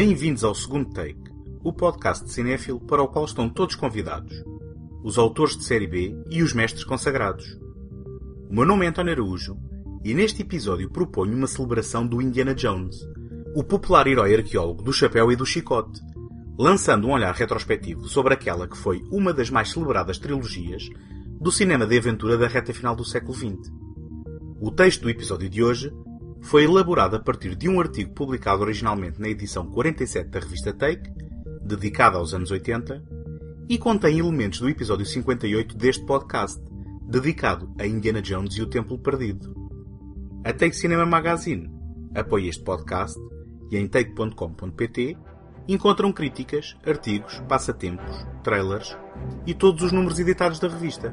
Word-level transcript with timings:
Bem-vindos 0.00 0.44
ao 0.44 0.54
segundo 0.54 0.90
take, 0.90 1.18
o 1.60 1.72
podcast 1.72 2.24
de 2.24 2.30
cinéfilo 2.30 2.78
para 2.78 3.02
o 3.02 3.08
qual 3.08 3.24
estão 3.24 3.48
todos 3.48 3.74
convidados, 3.74 4.32
os 5.02 5.18
autores 5.18 5.56
de 5.56 5.64
série 5.64 5.88
B 5.88 6.16
e 6.30 6.40
os 6.40 6.52
mestres 6.52 6.84
consagrados. 6.84 7.58
O 8.48 8.54
meu 8.54 8.64
nome 8.64 8.86
é 8.86 8.90
António 8.90 9.12
Araújo 9.12 9.58
e 10.04 10.14
neste 10.14 10.42
episódio 10.42 10.88
proponho 10.88 11.36
uma 11.36 11.48
celebração 11.48 12.06
do 12.06 12.22
Indiana 12.22 12.54
Jones, 12.54 12.96
o 13.56 13.64
popular 13.64 14.06
herói 14.06 14.36
arqueólogo 14.36 14.84
do 14.84 14.92
chapéu 14.92 15.32
e 15.32 15.36
do 15.36 15.44
chicote, 15.44 16.00
lançando 16.56 17.08
um 17.08 17.10
olhar 17.10 17.34
retrospectivo 17.34 18.06
sobre 18.06 18.34
aquela 18.34 18.68
que 18.68 18.78
foi 18.78 19.02
uma 19.10 19.34
das 19.34 19.50
mais 19.50 19.68
celebradas 19.68 20.16
trilogias 20.16 20.88
do 21.40 21.50
cinema 21.50 21.84
de 21.84 21.98
aventura 21.98 22.38
da 22.38 22.46
reta 22.46 22.72
final 22.72 22.94
do 22.94 23.04
século 23.04 23.34
XX. 23.34 23.68
O 24.60 24.70
texto 24.70 25.02
do 25.02 25.10
episódio 25.10 25.48
de 25.48 25.60
hoje 25.60 25.92
foi 26.42 26.64
elaborado 26.64 27.16
a 27.16 27.20
partir 27.20 27.54
de 27.54 27.68
um 27.68 27.80
artigo 27.80 28.12
publicado 28.12 28.62
originalmente 28.62 29.20
na 29.20 29.28
edição 29.28 29.66
47 29.66 30.28
da 30.28 30.40
revista 30.40 30.72
Take, 30.72 31.10
dedicada 31.62 32.18
aos 32.18 32.32
anos 32.32 32.50
80, 32.50 33.02
e 33.68 33.76
contém 33.76 34.18
elementos 34.18 34.60
do 34.60 34.68
episódio 34.68 35.04
58 35.04 35.76
deste 35.76 36.04
podcast, 36.06 36.60
dedicado 37.06 37.72
a 37.78 37.86
Indiana 37.86 38.22
Jones 38.22 38.54
e 38.54 38.62
o 38.62 38.66
Templo 38.66 38.98
Perdido. 38.98 39.54
A 40.44 40.52
Take 40.52 40.74
Cinema 40.74 41.04
Magazine 41.04 41.70
apoia 42.14 42.48
este 42.48 42.62
podcast 42.62 43.18
e 43.70 43.76
em 43.76 43.86
take.com.pt 43.86 45.16
encontram 45.68 46.10
críticas, 46.10 46.76
artigos, 46.86 47.40
passatempos, 47.46 48.26
trailers 48.42 48.96
e 49.46 49.52
todos 49.52 49.82
os 49.82 49.92
números 49.92 50.18
editados 50.18 50.58
da 50.58 50.68
revista. 50.68 51.12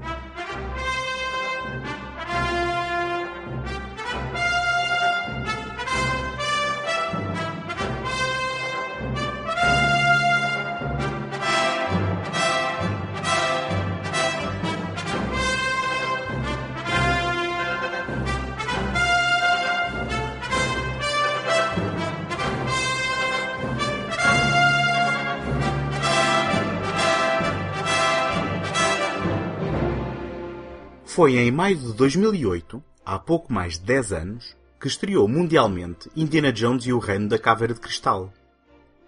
Foi 31.16 31.38
em 31.38 31.50
maio 31.50 31.78
de 31.78 31.94
2008, 31.94 32.84
há 33.06 33.18
pouco 33.18 33.54
mais 33.54 33.80
de 33.80 33.86
10 33.86 34.12
anos, 34.12 34.58
que 34.78 34.90
estreou 34.90 35.30
mundialmente 35.30 36.10
Indiana 36.14 36.52
Jones 36.52 36.86
e 36.88 36.92
o 36.92 37.00
Reino 37.00 37.30
da 37.30 37.40
Caveira 37.40 37.74
de 37.74 37.80
Cristal. 37.80 38.34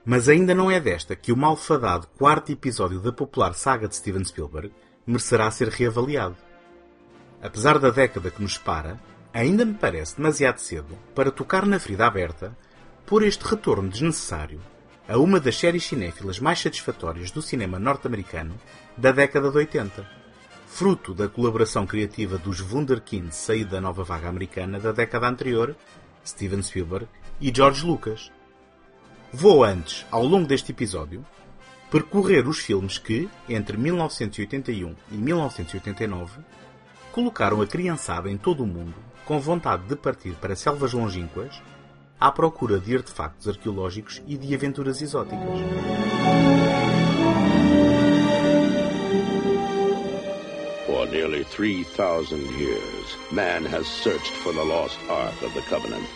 Mas 0.05 0.29
ainda 0.29 0.55
não 0.55 0.71
é 0.71 0.79
desta 0.79 1.17
que 1.17 1.33
o 1.33 1.35
malfadado 1.35 2.07
quarto 2.17 2.49
episódio 2.49 3.01
da 3.01 3.11
popular 3.11 3.53
saga 3.53 3.89
de 3.89 3.95
Steven 3.97 4.23
Spielberg 4.23 4.71
merecerá 5.05 5.51
ser 5.51 5.67
reavaliado. 5.67 6.37
Apesar 7.41 7.77
da 7.77 7.89
década 7.89 8.31
que 8.31 8.41
nos 8.41 8.53
separa, 8.53 8.97
ainda 9.33 9.65
me 9.65 9.73
parece 9.73 10.15
demasiado 10.15 10.59
cedo 10.59 10.97
para 11.13 11.29
tocar 11.29 11.65
na 11.65 11.77
ferida 11.77 12.07
aberta 12.07 12.57
por 13.05 13.21
este 13.21 13.43
retorno 13.43 13.89
desnecessário 13.89 14.61
a 15.09 15.17
uma 15.17 15.41
das 15.41 15.57
séries 15.57 15.83
cinéfilas 15.83 16.39
mais 16.39 16.61
satisfatórias 16.61 17.31
do 17.31 17.41
cinema 17.41 17.77
norte-americano 17.77 18.55
da 18.95 19.11
década 19.11 19.51
de 19.51 19.57
80 19.57 20.26
fruto 20.67 21.13
da 21.13 21.27
colaboração 21.27 21.87
criativa 21.87 22.37
dos 22.37 22.61
Wunderkind 22.61 23.31
saído 23.31 23.71
da 23.71 23.81
nova 23.81 24.03
vaga 24.03 24.29
americana 24.29 24.79
da 24.79 24.91
década 24.91 25.27
anterior, 25.27 25.75
Steven 26.23 26.61
Spielberg 26.61 27.07
e 27.41 27.51
George 27.55 27.85
Lucas. 27.85 28.31
Vou 29.33 29.63
antes, 29.63 30.05
ao 30.11 30.23
longo 30.23 30.45
deste 30.45 30.71
episódio, 30.71 31.25
percorrer 31.89 32.47
os 32.47 32.59
filmes 32.59 32.97
que, 32.97 33.27
entre 33.49 33.77
1981 33.77 34.95
e 35.11 35.15
1989, 35.15 36.41
colocaram 37.11 37.61
a 37.61 37.67
criançada 37.67 38.29
em 38.29 38.37
todo 38.37 38.63
o 38.63 38.67
mundo 38.67 38.95
com 39.25 39.39
vontade 39.39 39.83
de 39.87 39.95
partir 39.95 40.33
para 40.35 40.55
selvas 40.55 40.93
longínquas 40.93 41.61
à 42.19 42.31
procura 42.31 42.79
de 42.79 42.95
artefactos 42.95 43.47
arqueológicos 43.47 44.21
e 44.27 44.37
de 44.37 44.53
aventuras 44.53 45.01
exóticas. 45.01 45.39
Nearly 51.27 51.43
3,000 51.43 52.39
years, 52.57 53.15
man 53.33 53.65
has 53.65 53.85
searched 53.85 54.31
for 54.31 54.53
the 54.53 54.63
lost 54.63 54.97
Ark 55.09 55.41
of 55.41 55.53
the 55.53 55.61
Covenant. 55.63 56.07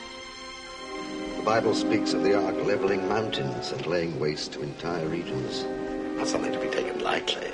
The 1.36 1.44
Bible 1.44 1.76
speaks 1.76 2.14
of 2.14 2.24
the 2.24 2.42
Ark 2.42 2.56
leveling 2.64 3.10
mountains 3.10 3.74
and 3.74 3.86
laying 3.88 4.18
waste 4.22 4.54
to 4.54 4.62
entire 4.62 5.06
regions. 5.08 5.66
Not 6.16 6.28
something 6.28 6.54
to 6.54 6.60
be 6.60 6.70
taken 6.70 7.04
lightly. 7.04 7.52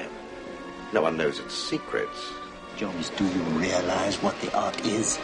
No 0.93 1.01
one 1.01 1.17
knows 1.17 1.39
its 1.39 1.55
secrets. 1.55 2.31
Jones, 2.75 3.09
do 3.17 3.25
you 3.25 3.41
realize 3.57 4.21
what 4.21 4.39
the 4.41 4.55
Ark 4.55 4.85
is? 4.85 5.17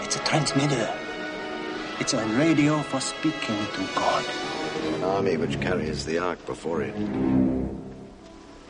It's 0.00 0.16
a 0.16 0.24
transmitter. 0.24 0.92
It's 2.00 2.14
a 2.14 2.26
radio 2.26 2.82
for 2.82 3.00
speaking 3.00 3.66
to 3.74 3.88
God. 3.94 4.24
An 4.96 5.04
army 5.04 5.36
which 5.36 5.60
carries 5.60 6.04
the 6.04 6.18
Ark 6.18 6.44
before 6.44 6.82
it 6.82 6.96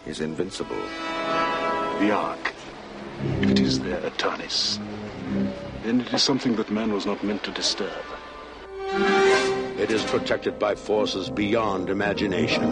is 0.05 0.21
invincible. 0.21 0.77
The 2.01 2.11
Ark. 2.11 2.53
If 3.43 3.51
it 3.51 3.61
is 3.61 3.81
there, 3.81 4.01
Atanis, 4.01 4.79
then 5.83 6.01
it 6.01 6.13
is 6.13 6.23
something 6.23 6.57
that 6.57 6.71
man 6.71 6.93
was 6.93 7.07
not 7.07 7.23
meant 7.23 7.43
to 7.45 7.51
disturb. 7.51 8.05
It 9.79 9.91
is 9.91 10.05
protected 10.05 10.59
by 10.59 10.75
forces 10.75 11.31
beyond 11.31 11.89
imagination. 11.91 12.65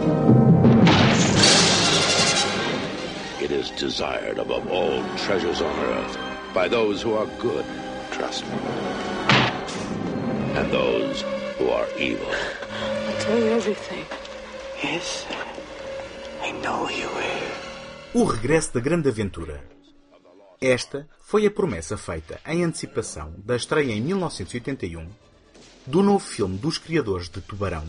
It 3.41 3.51
is 3.51 3.71
desired 3.71 4.37
above 4.37 4.67
all 4.69 5.03
treasures 5.17 5.61
on 5.61 5.79
earth 5.79 6.17
by 6.53 6.67
those 6.67 7.01
who 7.01 7.13
are 7.13 7.25
good, 7.39 7.65
Trust 8.11 8.45
me. 8.45 8.57
and 10.55 10.71
those 10.71 11.23
who 11.57 11.69
are 11.69 11.87
evil. 11.97 12.27
I'll 13.07 13.17
tell 13.17 13.37
you 13.39 13.51
everything. 13.51 14.05
Yes, 14.83 15.25
I 16.41 16.51
know 16.51 16.89
you 16.89 17.07
will. 17.07 17.62
O 18.15 18.25
regresso 18.25 18.75
da 18.75 18.79
grande 18.79 19.09
aventura. 19.09 19.67
Esta 20.61 21.09
foi 21.21 21.47
a 21.47 21.51
promessa 21.51 21.97
feita 21.97 22.39
em 22.45 22.63
antecipação 22.63 23.33
da 23.39 23.55
estreia 23.55 23.91
em 23.91 24.01
1981 24.01 25.09
do 25.87 26.03
novo 26.03 26.23
filme 26.23 26.55
dos 26.55 26.77
criadores 26.77 27.27
de 27.27 27.41
Tubarão 27.41 27.83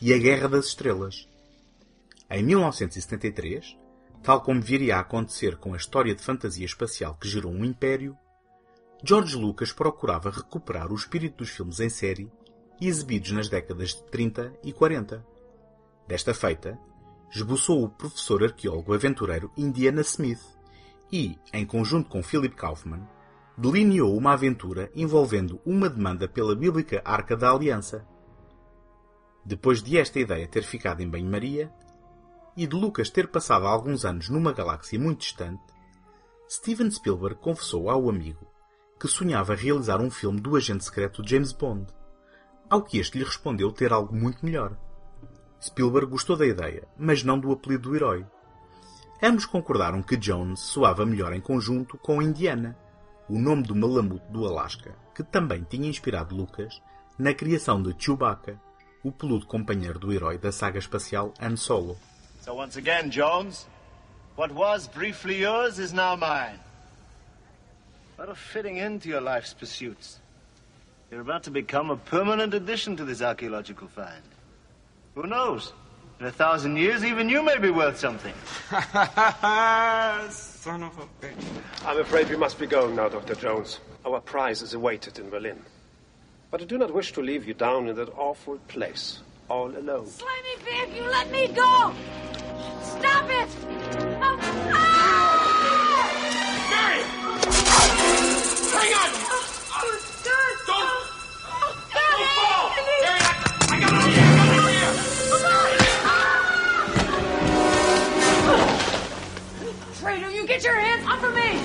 e 0.00 0.14
A 0.14 0.18
Guerra 0.18 0.48
das 0.48 0.68
Estrelas. 0.68 1.28
Em 2.30 2.42
1973, 2.42 3.76
tal 4.22 4.40
como 4.40 4.62
viria 4.62 4.96
a 4.96 5.00
acontecer 5.00 5.58
com 5.58 5.74
a 5.74 5.76
história 5.76 6.14
de 6.14 6.22
fantasia 6.22 6.64
espacial 6.64 7.14
que 7.20 7.28
gerou 7.28 7.52
um 7.52 7.62
império, 7.62 8.16
George 9.04 9.36
Lucas 9.36 9.72
procurava 9.72 10.30
recuperar 10.30 10.90
o 10.90 10.96
espírito 10.96 11.36
dos 11.36 11.50
filmes 11.50 11.80
em 11.80 11.90
série 11.90 12.32
exibidos 12.80 13.30
nas 13.30 13.50
décadas 13.50 13.90
de 13.90 14.02
30 14.04 14.54
e 14.64 14.72
40. 14.72 15.22
Desta 16.08 16.32
feita, 16.32 16.78
esboçou 17.30 17.82
o 17.84 17.88
professor 17.88 18.42
arqueólogo 18.42 18.94
aventureiro 18.94 19.50
Indiana 19.56 20.00
Smith 20.02 20.42
e, 21.10 21.38
em 21.52 21.64
conjunto 21.64 22.08
com 22.08 22.22
Philip 22.22 22.54
Kaufman, 22.54 23.06
delineou 23.56 24.16
uma 24.16 24.32
aventura 24.32 24.90
envolvendo 24.94 25.60
uma 25.64 25.88
demanda 25.88 26.28
pela 26.28 26.54
bíblica 26.54 27.00
Arca 27.04 27.36
da 27.36 27.50
Aliança. 27.50 28.06
Depois 29.44 29.82
de 29.82 29.96
esta 29.96 30.18
ideia 30.18 30.46
ter 30.46 30.62
ficado 30.62 31.00
em 31.00 31.08
banho-maria 31.08 31.72
e 32.56 32.66
de 32.66 32.76
Lucas 32.76 33.10
ter 33.10 33.28
passado 33.28 33.66
alguns 33.66 34.04
anos 34.04 34.28
numa 34.28 34.52
galáxia 34.52 34.98
muito 34.98 35.20
distante, 35.20 35.62
Steven 36.48 36.90
Spielberg 36.90 37.40
confessou 37.40 37.88
ao 37.88 38.08
amigo 38.08 38.46
que 38.98 39.08
sonhava 39.08 39.54
realizar 39.54 40.00
um 40.00 40.10
filme 40.10 40.40
do 40.40 40.56
agente 40.56 40.84
secreto 40.84 41.22
James 41.26 41.52
Bond, 41.52 41.86
ao 42.68 42.82
que 42.82 42.98
este 42.98 43.18
lhe 43.18 43.24
respondeu 43.24 43.70
ter 43.70 43.92
algo 43.92 44.14
muito 44.14 44.44
melhor. 44.44 44.76
Spielberg 45.60 46.06
gostou 46.10 46.36
da 46.36 46.46
ideia, 46.46 46.86
mas 46.98 47.22
não 47.22 47.38
do 47.38 47.52
apelido 47.52 47.90
do 47.90 47.96
herói. 47.96 48.26
Ambos 49.22 49.46
concordaram 49.46 50.02
que 50.02 50.16
Jones 50.16 50.60
soava 50.60 51.06
melhor 51.06 51.32
em 51.32 51.40
conjunto 51.40 51.96
com 51.98 52.20
Indiana, 52.20 52.76
o 53.28 53.38
nome 53.38 53.62
do 53.62 53.74
malamute 53.74 54.24
do 54.30 54.46
Alasca, 54.46 54.94
que 55.14 55.22
também 55.22 55.64
tinha 55.64 55.88
inspirado 55.88 56.36
Lucas 56.36 56.80
na 57.18 57.32
criação 57.32 57.82
de 57.82 57.94
Chewbacca, 57.98 58.60
o 59.02 59.10
peludo 59.10 59.46
companheiro 59.46 59.98
do 59.98 60.12
herói 60.12 60.36
da 60.36 60.52
saga 60.52 60.78
espacial 60.78 61.32
Han 61.40 61.56
Solo. 61.56 61.96
So 62.42 62.54
once 62.54 62.78
again, 62.78 63.08
Jones, 63.10 63.66
what 64.36 64.52
was 64.52 64.86
briefly 64.86 65.40
yours 65.40 65.78
is 65.78 65.92
now 65.92 66.16
mine. 66.16 66.60
What 68.16 68.30
a 68.30 68.34
fitting 68.34 68.78
end 68.78 69.02
to 69.02 69.08
your 69.08 69.22
life's 69.22 69.54
pursuits. 69.54 70.20
You're 71.10 71.22
about 71.22 71.44
to 71.44 71.50
become 71.50 71.90
a 71.90 71.96
permanent 71.96 72.54
addition 72.54 72.96
to 72.96 73.04
this 73.04 73.22
archaeological 73.22 73.88
find. 73.88 74.35
Who 75.16 75.26
knows? 75.26 75.72
In 76.20 76.26
a 76.26 76.30
thousand 76.30 76.76
years, 76.76 77.02
even 77.02 77.28
you 77.30 77.42
may 77.42 77.58
be 77.58 77.70
worth 77.70 77.98
something. 77.98 78.34
Son 80.30 80.82
of 80.82 80.98
a 80.98 81.06
bitch. 81.24 81.32
I'm 81.86 81.98
afraid 81.98 82.28
we 82.28 82.36
must 82.36 82.58
be 82.58 82.66
going 82.66 82.94
now, 82.96 83.08
Dr. 83.08 83.34
Jones. 83.34 83.80
Our 84.04 84.20
prize 84.20 84.60
is 84.60 84.74
awaited 84.74 85.18
in 85.18 85.30
Berlin. 85.30 85.62
But 86.50 86.60
I 86.60 86.64
do 86.64 86.76
not 86.76 86.92
wish 86.92 87.12
to 87.14 87.22
leave 87.22 87.48
you 87.48 87.54
down 87.54 87.88
in 87.88 87.96
that 87.96 88.10
awful 88.16 88.58
place. 88.68 89.20
all 89.48 89.70
alone. 89.74 90.06
Slimy 90.06 90.56
pig, 90.64 90.94
you 90.94 91.04
let 91.04 91.30
me 91.30 91.48
go! 91.48 91.94
Stop 92.82 93.30
it! 93.30 93.48
Oh, 94.20 94.38
ah! 94.74 95.46
Mary! 96.70 97.02
Hang 98.74 98.92
on! 98.94 99.35
You 110.46 110.54
get 110.54 110.64
your 110.64 110.74
hands 110.74 111.04
off 111.06 111.24
of 111.24 111.34
me! 111.34 111.58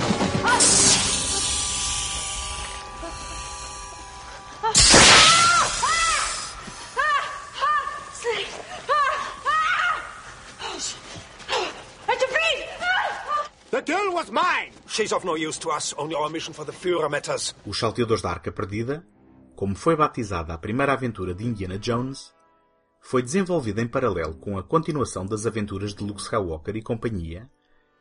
At 12.07 12.19
your 12.19 12.29
feet! 12.29 12.65
The 13.69 13.81
girl 13.81 14.13
was 14.13 14.31
mine! 14.31 14.71
She's 14.87 15.13
of 15.13 15.23
no 15.25 15.35
use 15.35 15.59
to 15.59 15.69
us. 15.69 15.93
Only 15.97 16.15
our 16.15 16.29
mission 16.29 16.53
for 16.53 16.65
the 16.65 16.71
Führer 16.71 17.09
matters. 17.09 17.53
Os 17.65 17.77
Salteadores 17.77 18.21
da 18.21 18.31
Arca 18.31 18.51
Perdida, 18.51 19.05
como 19.55 19.75
foi 19.75 19.95
batizada 19.95 20.53
a 20.53 20.57
primeira 20.57 20.93
aventura 20.93 21.35
de 21.35 21.45
Indiana 21.45 21.77
Jones, 21.77 22.33
foi 22.99 23.21
desenvolvida 23.21 23.81
em 23.81 23.87
paralelo 23.87 24.35
com 24.35 24.57
a 24.57 24.63
continuação 24.63 25.25
das 25.25 25.45
aventuras 25.45 25.93
de 25.93 26.03
Luke 26.03 26.21
Skywalker 26.21 26.75
e 26.75 26.81
companhia, 26.81 27.49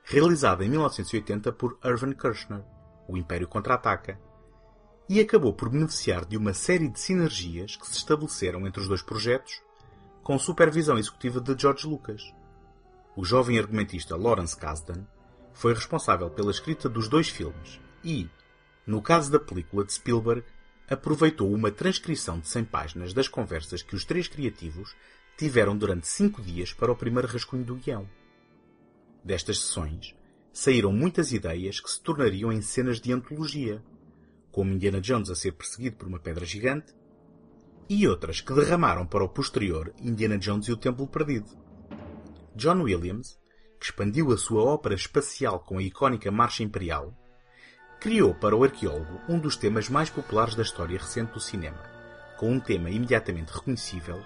realizada 0.05 0.64
em 0.64 0.69
1980 0.69 1.52
por 1.52 1.79
Irvin 1.85 2.12
Kershner, 2.12 2.62
O 3.08 3.17
Império 3.17 3.47
Contra-Ataca, 3.47 4.19
e 5.08 5.19
acabou 5.19 5.52
por 5.52 5.69
beneficiar 5.69 6.25
de 6.25 6.37
uma 6.37 6.55
série 6.55 6.88
de 6.88 7.00
sinergias 7.00 7.76
que 7.76 7.87
se 7.87 7.97
estabeleceram 7.97 8.67
entre 8.67 8.81
os 8.81 8.88
dois 8.88 9.02
projetos, 9.02 9.61
com 10.23 10.38
supervisão 10.38 10.99
executiva 10.99 11.41
de 11.41 11.61
George 11.61 11.87
Lucas. 11.87 12.23
O 13.17 13.25
jovem 13.25 13.58
argumentista 13.58 14.17
Lawrence 14.17 14.56
Kasdan 14.56 15.05
foi 15.52 15.75
responsável 15.75 16.31
pela 16.31 16.50
escrita 16.50 16.88
dos 16.88 17.08
dois 17.08 17.29
filmes 17.29 17.81
e, 18.05 18.31
no 18.87 19.02
caso 19.02 19.31
da 19.31 19.41
película 19.41 19.85
de 19.85 19.93
Spielberg, 19.93 20.44
aproveitou 20.88 21.52
uma 21.52 21.70
transcrição 21.70 22.38
de 22.38 22.49
100 22.49 22.64
páginas 22.64 23.12
das 23.12 23.29
conversas 23.29 23.82
que 23.82 23.94
os 23.94 24.05
três 24.05 24.26
criativos 24.26 24.94
tiveram 25.37 25.76
durante 25.76 26.06
cinco 26.06 26.43
dias 26.43 26.73
para 26.73 26.93
o 26.93 26.97
primeiro 26.97 27.29
rascunho 27.29 27.64
do 27.64 27.76
guião. 27.76 28.08
Destas 29.25 29.61
sessões 29.61 30.14
saíram 30.52 30.93
muitas 30.93 31.32
ideias 31.32 31.81
que 31.81 31.90
se 31.90 32.00
tornariam 32.00 32.52
em 32.52 32.62
cenas 32.62 33.00
de 33.00 33.12
antologia, 33.12 33.82
como 34.50 34.72
Indiana 34.72 35.00
Jones 35.00 35.31
a 35.31 35.34
ser 35.34 35.52
perseguido 35.52 35.96
por 35.96 36.08
uma 36.08 36.19
pedra 36.19 36.44
gigante, 36.44 36.94
e 37.88 38.06
outras 38.06 38.40
que 38.40 38.55
derramaram 38.55 39.06
para 39.06 39.25
o 39.25 39.28
posterior 39.28 39.93
Indiana 40.00 40.38
Jones 40.38 40.67
e 40.67 40.72
o 40.72 40.76
Templo 40.76 41.06
Perdido. 41.06 41.50
John 42.55 42.82
Williams, 42.82 43.38
que 43.78 43.87
expandiu 43.87 44.32
a 44.32 44.38
sua 44.38 44.62
ópera 44.62 44.94
espacial 44.94 45.61
com 45.61 45.78
a 45.78 45.82
icónica 45.82 46.31
Marcha 46.31 46.62
Imperial, 46.62 47.16
criou 48.00 48.34
para 48.34 48.56
o 48.56 48.64
arqueólogo 48.64 49.20
um 49.28 49.38
dos 49.38 49.56
temas 49.56 49.88
mais 49.88 50.08
populares 50.08 50.55
da 50.55 50.62
história 50.62 50.99
recente 50.99 51.32
do 51.32 51.40
cinema, 51.40 51.82
com 52.38 52.50
um 52.52 52.61
tema 52.61 52.90
imediatamente 52.90 53.52
reconhecível 53.52 54.23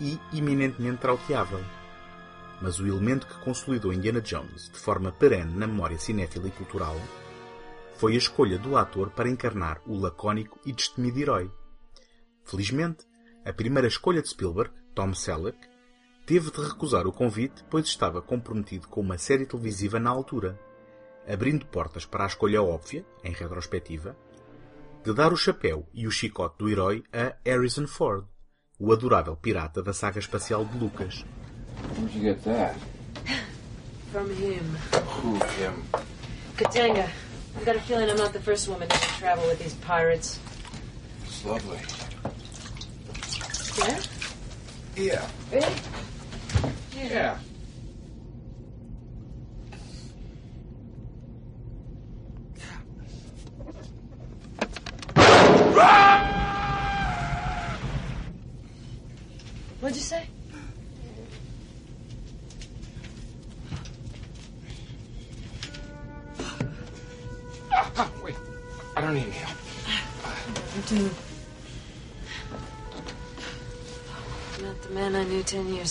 e 0.00 0.18
eminentemente 0.32 0.98
trauteável. 0.98 1.60
Mas 2.60 2.80
o 2.80 2.86
elemento 2.86 3.26
que 3.26 3.38
consolidou 3.44 3.92
Indiana 3.92 4.20
Jones 4.20 4.68
de 4.68 4.78
forma 4.78 5.12
perene 5.12 5.54
na 5.54 5.66
memória 5.66 5.98
cinéfila 5.98 6.48
e 6.48 6.50
cultural 6.50 6.96
foi 7.96 8.14
a 8.14 8.18
escolha 8.18 8.58
do 8.58 8.76
ator 8.76 9.10
para 9.10 9.28
encarnar 9.28 9.80
o 9.86 9.98
lacónico 9.98 10.58
e 10.64 10.72
destemido 10.72 11.20
herói. 11.20 11.50
Felizmente, 12.44 13.04
a 13.44 13.52
primeira 13.52 13.88
escolha 13.88 14.22
de 14.22 14.28
Spielberg, 14.28 14.72
Tom 14.94 15.14
Selleck, 15.14 15.58
teve 16.24 16.50
de 16.50 16.60
recusar 16.60 17.06
o 17.06 17.12
convite 17.12 17.64
pois 17.70 17.86
estava 17.86 18.22
comprometido 18.22 18.86
com 18.88 19.00
uma 19.00 19.18
série 19.18 19.46
televisiva 19.46 19.98
na 19.98 20.10
altura, 20.10 20.58
abrindo 21.26 21.66
portas 21.66 22.04
para 22.04 22.24
a 22.24 22.26
escolha 22.26 22.62
óbvia, 22.62 23.04
em 23.24 23.32
retrospectiva, 23.32 24.16
de 25.04 25.12
dar 25.12 25.32
o 25.32 25.36
chapéu 25.36 25.88
e 25.92 26.06
o 26.06 26.10
chicote 26.10 26.58
do 26.58 26.68
herói 26.68 27.02
a 27.12 27.34
Harrison 27.44 27.86
Ford, 27.86 28.26
o 28.78 28.92
adorável 28.92 29.36
pirata 29.36 29.82
da 29.82 29.92
saga 29.92 30.18
espacial 30.18 30.64
de 30.64 30.78
Lucas. 30.78 31.24
Where'd 31.96 32.12
you 32.12 32.22
get 32.22 32.44
that? 32.44 32.76
From 34.12 34.34
him. 34.34 34.76
Who, 34.92 35.34
him? 35.34 35.84
Katanga. 36.56 37.08
I've 37.56 37.64
got 37.64 37.76
a 37.76 37.80
feeling 37.80 38.08
I'm 38.08 38.16
not 38.16 38.32
the 38.32 38.40
first 38.40 38.68
woman 38.68 38.88
to 38.88 38.98
travel 39.18 39.44
with 39.46 39.58
these 39.58 39.74
pirates. 39.74 40.38
It's 41.24 41.44
lovely. 41.44 41.80
Yeah? 43.78 44.00
Yeah. 44.96 45.28
Really? 45.52 45.74
Yeah. 46.96 47.38
What'd 47.38 47.47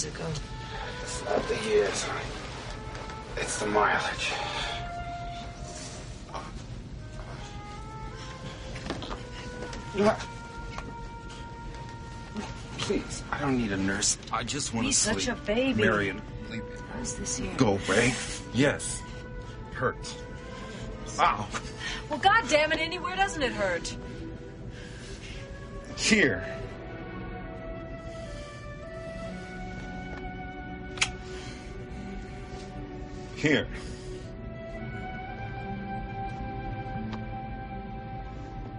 years 0.03 0.15
ago. 0.15 0.25
It's 1.01 1.25
not 1.25 1.47
the 1.47 1.69
years, 1.69 2.03
honey. 2.03 2.25
It's 3.38 3.59
the 3.59 3.67
mileage. 3.67 4.33
Please, 12.77 13.23
I 13.31 13.39
don't 13.39 13.57
need 13.57 13.71
a 13.71 13.77
nurse. 13.77 14.17
I 14.31 14.44
just 14.44 14.73
want 14.73 14.85
to 14.85 14.88
He's 14.89 14.97
sleep. 14.97 15.21
such 15.21 15.27
a 15.29 15.41
baby. 15.41 15.83
Marion, 15.83 16.21
leave 16.50 16.63
me. 16.63 16.69
Is 17.01 17.15
this 17.15 17.38
here? 17.38 17.53
Go 17.57 17.79
away. 17.88 18.13
Yes. 18.53 19.01
It 19.72 19.75
hurts. 19.75 20.15
Ow. 21.19 21.48
Well, 22.10 22.19
God 22.19 22.48
damn 22.50 22.72
it, 22.72 22.79
anywhere 22.79 23.15
doesn't 23.15 23.41
it 23.41 23.51
hurt? 23.51 23.95
Here. 25.98 26.56
Here. 33.38 33.67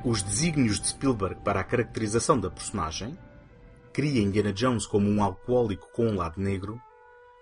Os 0.05 0.21
desígnios 0.21 0.81
de 0.81 0.89
Spielberg 0.89 1.41
para 1.45 1.61
a 1.61 1.65
caracterização 1.65 2.41
da 2.41 2.51
personagem, 2.51 3.17
cria 3.93 4.21
Indiana 4.21 4.53
Jones 4.53 4.85
como 4.85 5.09
um 5.09 5.23
alcoólico 5.23 5.89
com 5.93 6.07
um 6.07 6.17
lado 6.17 6.41
negro, 6.41 6.81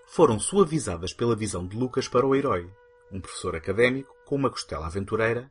foram 0.06 0.38
suavizadas 0.38 1.14
pela 1.14 1.34
visão 1.34 1.66
de 1.66 1.74
Lucas 1.74 2.06
para 2.06 2.26
o 2.26 2.34
herói, 2.34 2.70
um 3.10 3.18
professor 3.18 3.56
académico 3.56 4.14
com 4.26 4.36
uma 4.36 4.50
costela 4.50 4.86
aventureira, 4.86 5.50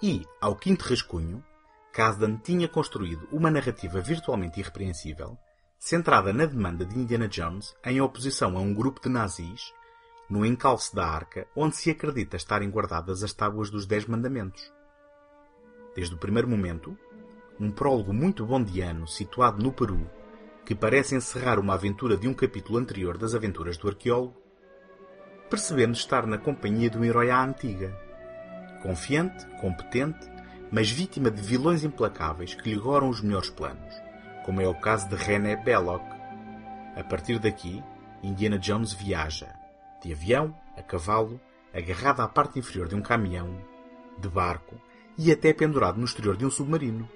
e, 0.00 0.24
ao 0.40 0.54
quinto 0.54 0.84
rascunho, 0.84 1.44
Kasdan 1.92 2.36
tinha 2.36 2.68
construído 2.68 3.28
uma 3.32 3.50
narrativa 3.50 4.00
virtualmente 4.00 4.60
irrepreensível, 4.60 5.36
centrada 5.80 6.32
na 6.32 6.46
demanda 6.46 6.84
de 6.84 6.96
Indiana 6.96 7.26
Jones 7.26 7.74
em 7.84 8.00
oposição 8.00 8.56
a 8.56 8.60
um 8.60 8.72
grupo 8.72 9.00
de 9.00 9.08
nazis, 9.08 9.72
no 10.32 10.46
encalce 10.46 10.96
da 10.96 11.06
arca 11.06 11.46
onde 11.54 11.76
se 11.76 11.90
acredita 11.90 12.38
estarem 12.38 12.70
guardadas 12.70 13.22
as 13.22 13.34
tábuas 13.34 13.68
dos 13.68 13.84
Dez 13.84 14.06
Mandamentos. 14.06 14.72
Desde 15.94 16.14
o 16.14 16.18
primeiro 16.18 16.48
momento, 16.48 16.96
um 17.60 17.70
prólogo 17.70 18.14
muito 18.14 18.46
bondiano 18.46 19.06
situado 19.06 19.62
no 19.62 19.70
Peru, 19.70 20.10
que 20.64 20.74
parece 20.74 21.14
encerrar 21.14 21.58
uma 21.58 21.74
aventura 21.74 22.16
de 22.16 22.26
um 22.26 22.32
capítulo 22.32 22.78
anterior 22.78 23.18
das 23.18 23.34
aventuras 23.34 23.76
do 23.76 23.86
arqueólogo, 23.86 24.40
percebendo 25.50 25.92
estar 25.92 26.26
na 26.26 26.38
companhia 26.38 26.88
de 26.88 26.96
um 26.96 27.04
herói 27.04 27.30
à 27.30 27.44
antiga, 27.44 27.94
confiante, 28.82 29.44
competente, 29.60 30.26
mas 30.70 30.90
vítima 30.90 31.30
de 31.30 31.42
vilões 31.42 31.84
implacáveis 31.84 32.54
que 32.54 32.70
lhe 32.70 32.80
goram 32.80 33.10
os 33.10 33.20
melhores 33.20 33.50
planos, 33.50 33.94
como 34.46 34.62
é 34.62 34.66
o 34.66 34.80
caso 34.80 35.10
de 35.10 35.14
René 35.14 35.56
Belloc. 35.56 36.02
A 36.96 37.04
partir 37.04 37.38
daqui, 37.38 37.84
Indiana 38.22 38.58
Jones 38.58 38.94
viaja, 38.94 39.60
de 40.02 40.12
avião, 40.12 40.54
a 40.76 40.82
cavalo, 40.82 41.40
agarrado 41.72 42.20
à 42.20 42.28
parte 42.28 42.58
inferior 42.58 42.88
de 42.88 42.94
um 42.94 43.02
caminhão, 43.02 43.56
de 44.18 44.28
barco 44.28 44.76
e 45.16 45.30
até 45.30 45.52
pendurado 45.52 45.98
no 45.98 46.04
exterior 46.04 46.36
de 46.36 46.44
um 46.44 46.50
submarino, 46.50 47.08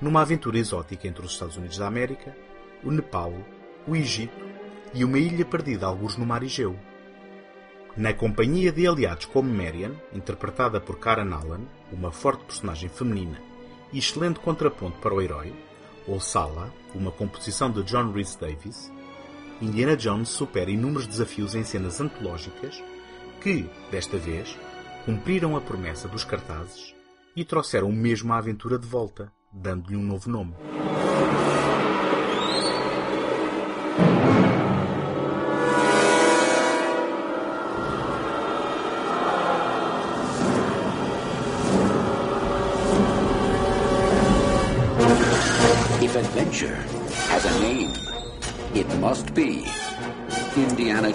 numa 0.00 0.22
aventura 0.22 0.58
exótica 0.58 1.08
entre 1.08 1.24
os 1.24 1.32
Estados 1.32 1.56
Unidos 1.56 1.78
da 1.78 1.86
América, 1.86 2.36
o 2.84 2.90
Nepal, 2.90 3.32
o 3.86 3.96
Egito 3.96 4.44
e 4.94 5.04
uma 5.04 5.18
ilha 5.18 5.44
perdida 5.44 5.86
alguns 5.86 6.16
no 6.16 6.26
mar 6.26 6.42
Egeu. 6.42 6.78
Na 7.96 8.12
companhia 8.12 8.70
de 8.70 8.86
aliados 8.86 9.24
como 9.24 9.52
Marian, 9.52 9.92
interpretada 10.12 10.80
por 10.80 10.98
Karen 10.98 11.32
Allen, 11.32 11.66
uma 11.90 12.12
forte 12.12 12.44
personagem 12.44 12.90
feminina 12.90 13.40
e 13.92 13.98
excelente 13.98 14.38
contraponto 14.40 14.98
para 14.98 15.14
o 15.14 15.22
herói, 15.22 15.54
ou 16.06 16.20
Sala, 16.20 16.72
uma 16.94 17.10
composição 17.10 17.70
de 17.70 17.82
John 17.82 18.12
Rhys 18.12 18.36
Davies, 18.36 18.92
Indiana 19.60 19.96
Jones 19.96 20.28
supera 20.28 20.70
inúmeros 20.70 21.06
desafios 21.06 21.54
em 21.54 21.64
cenas 21.64 22.00
antológicas 22.00 22.82
que, 23.40 23.68
desta 23.90 24.18
vez, 24.18 24.56
cumpriram 25.04 25.56
a 25.56 25.60
promessa 25.60 26.06
dos 26.08 26.24
cartazes 26.24 26.94
e 27.34 27.44
trouxeram 27.44 27.90
mesmo 27.90 28.32
a 28.32 28.38
aventura 28.38 28.78
de 28.78 28.86
volta, 28.86 29.32
dando-lhe 29.52 29.96
um 29.96 30.02
novo 30.02 30.28
nome. 30.28 30.54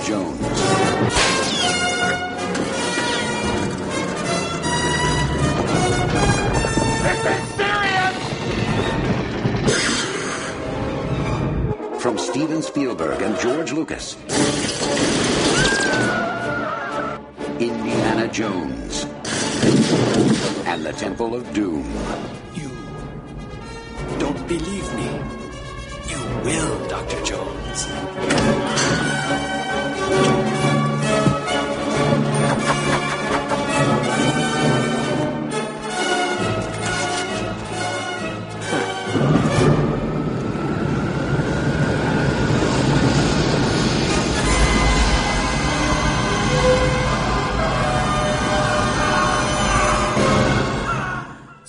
Jones. 0.05 0.41
From 12.01 12.17
Steven 12.17 12.61
Spielberg 12.63 13.21
and 13.21 13.39
George 13.39 13.71
Lucas. 13.73 14.17
Indiana 17.59 18.27
Jones 18.27 19.05
and 20.65 20.83
the 20.83 20.93
Temple 20.93 21.35
of 21.35 21.53
Doom. 21.53 22.30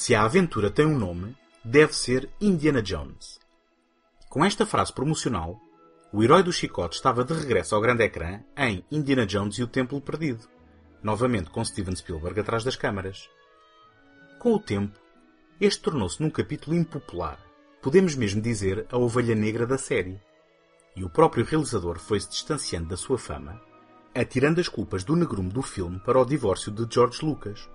Se 0.03 0.17
a 0.17 0.25
aventura 0.25 0.69
tem 0.69 0.85
um 0.85 0.99
nome, 0.99 1.37
deve 1.65 1.93
ser 1.93 2.29
Indiana 2.41 2.83
Jones. 2.83 3.39
Com 4.29 4.45
esta 4.45 4.67
frase 4.67 4.93
promocional, 4.93 5.61
o 6.13 6.25
herói 6.25 6.43
do 6.43 6.53
chicote 6.53 6.97
estava 6.97 7.23
de 7.23 7.33
regresso 7.33 7.77
ao 7.77 7.81
grande 7.81 8.03
ecrã 8.03 8.43
em 8.57 8.85
Indiana 8.91 9.25
Jones 9.25 9.59
e 9.59 9.63
o 9.63 9.69
Templo 9.69 10.01
Perdido, 10.01 10.49
novamente 11.05 11.51
com 11.51 11.65
Steven 11.65 11.95
Spielberg 11.95 12.41
atrás 12.41 12.65
das 12.65 12.75
câmaras. 12.75 13.31
Com 14.41 14.55
o 14.55 14.59
tempo, 14.59 14.99
este 15.61 15.81
tornou-se 15.81 16.21
num 16.21 16.31
capítulo 16.31 16.75
impopular, 16.75 17.39
podemos 17.81 18.17
mesmo 18.17 18.43
dizer 18.43 18.85
a 18.91 18.99
ovelha 18.99 19.37
negra 19.37 19.69
da 19.69 19.79
série, 19.79 20.21
e 20.97 21.05
o 21.05 21.11
próprio 21.11 21.45
realizador 21.45 22.01
foi-se 22.01 22.29
distanciando 22.29 22.89
da 22.89 22.97
sua 22.97 23.19
fama, 23.19 23.63
atirando 24.13 24.61
as 24.61 24.67
culpas 24.67 25.05
do 25.05 25.15
negrume 25.15 25.51
do 25.51 25.63
filme 25.63 26.01
para 26.01 26.21
o 26.21 26.27
divórcio 26.27 26.73
de 26.73 26.93
George 26.93 27.25
Lucas, 27.25 27.71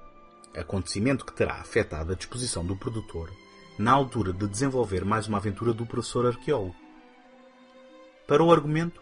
acontecimento 0.56 1.26
que 1.26 1.34
terá 1.34 1.56
afetado 1.56 2.12
a 2.12 2.16
disposição 2.16 2.66
do 2.66 2.76
produtor 2.76 3.32
na 3.78 3.92
altura 3.92 4.34
de 4.34 4.48
desenvolver 4.48 5.06
mais 5.06 5.28
uma 5.28 5.38
aventura 5.38 5.74
do 5.74 5.86
professor 5.86 6.26
arqueólogo. 6.26 6.76
Para 8.26 8.44
o 8.44 8.52
argumento, 8.52 9.02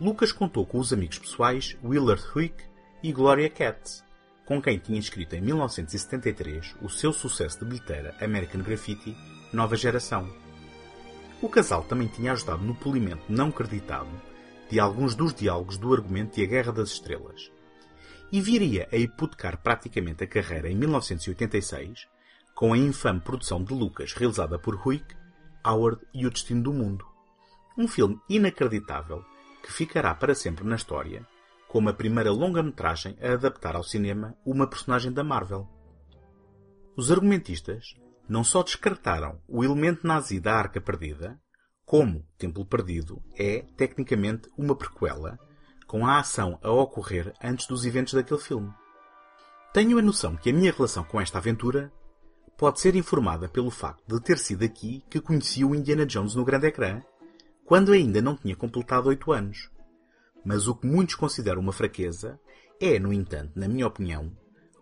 Lucas 0.00 0.32
contou 0.32 0.64
com 0.64 0.78
os 0.78 0.92
amigos 0.92 1.18
pessoais 1.18 1.76
Willard 1.84 2.22
Huyck 2.34 2.64
e 3.02 3.12
Gloria 3.12 3.50
Katz, 3.50 4.04
com 4.46 4.60
quem 4.60 4.78
tinha 4.78 4.98
escrito 4.98 5.34
em 5.34 5.40
1973 5.40 6.76
o 6.82 6.88
seu 6.88 7.12
sucesso 7.12 7.60
de 7.60 7.64
bilheteira 7.64 8.14
American 8.20 8.62
Graffiti 8.62 9.16
Nova 9.52 9.76
Geração. 9.76 10.28
O 11.42 11.48
casal 11.48 11.82
também 11.82 12.08
tinha 12.08 12.32
ajudado 12.32 12.64
no 12.64 12.74
polimento 12.74 13.24
não 13.28 13.50
creditado 13.50 14.10
de 14.70 14.80
alguns 14.80 15.14
dos 15.14 15.34
diálogos 15.34 15.76
do 15.76 15.92
argumento 15.92 16.36
de 16.36 16.42
A 16.42 16.46
Guerra 16.46 16.72
das 16.72 16.90
Estrelas, 16.90 17.52
e 18.34 18.40
viria 18.40 18.88
a 18.90 18.96
hipotecar 18.96 19.62
praticamente 19.62 20.24
a 20.24 20.26
carreira 20.26 20.68
em 20.68 20.74
1986 20.74 22.08
com 22.52 22.72
a 22.72 22.76
infame 22.76 23.20
produção 23.20 23.62
de 23.62 23.72
Lucas 23.72 24.12
realizada 24.12 24.58
por 24.58 24.74
Huyck, 24.74 25.14
Howard 25.64 26.04
e 26.12 26.26
o 26.26 26.30
Destino 26.30 26.60
do 26.64 26.72
Mundo. 26.72 27.06
Um 27.78 27.86
filme 27.86 28.20
inacreditável 28.28 29.24
que 29.62 29.72
ficará 29.72 30.12
para 30.16 30.34
sempre 30.34 30.64
na 30.64 30.74
história 30.74 31.24
como 31.68 31.88
a 31.88 31.94
primeira 31.94 32.32
longa-metragem 32.32 33.16
a 33.22 33.34
adaptar 33.34 33.76
ao 33.76 33.84
cinema 33.84 34.36
uma 34.44 34.66
personagem 34.66 35.12
da 35.12 35.22
Marvel. 35.22 35.68
Os 36.96 37.12
argumentistas 37.12 37.94
não 38.28 38.42
só 38.42 38.64
descartaram 38.64 39.40
o 39.46 39.62
elemento 39.62 40.04
nazi 40.04 40.40
da 40.40 40.56
Arca 40.56 40.80
Perdida, 40.80 41.40
como 41.84 42.26
Templo 42.36 42.66
Perdido 42.66 43.22
é, 43.38 43.64
tecnicamente, 43.76 44.48
uma 44.58 44.74
prequela, 44.74 45.38
com 45.86 46.06
a 46.06 46.18
ação 46.18 46.58
a 46.62 46.70
ocorrer 46.70 47.32
antes 47.42 47.66
dos 47.66 47.84
eventos 47.84 48.14
daquele 48.14 48.40
filme. 48.40 48.72
Tenho 49.72 49.98
a 49.98 50.02
noção 50.02 50.36
que 50.36 50.50
a 50.50 50.52
minha 50.52 50.72
relação 50.72 51.04
com 51.04 51.20
esta 51.20 51.38
aventura 51.38 51.92
pode 52.56 52.80
ser 52.80 52.94
informada 52.94 53.48
pelo 53.48 53.70
facto 53.70 54.02
de 54.06 54.22
ter 54.22 54.38
sido 54.38 54.64
aqui 54.64 55.04
que 55.10 55.20
conheci 55.20 55.64
o 55.64 55.74
Indiana 55.74 56.06
Jones 56.06 56.34
no 56.34 56.44
grande 56.44 56.68
ecrã, 56.68 57.02
quando 57.64 57.92
ainda 57.92 58.22
não 58.22 58.36
tinha 58.36 58.54
completado 58.54 59.08
oito 59.08 59.32
anos. 59.32 59.70
Mas 60.44 60.68
o 60.68 60.74
que 60.74 60.86
muitos 60.86 61.14
consideram 61.14 61.60
uma 61.60 61.72
fraqueza 61.72 62.38
é, 62.80 62.98
no 62.98 63.12
entanto, 63.12 63.58
na 63.58 63.66
minha 63.66 63.86
opinião, 63.86 64.30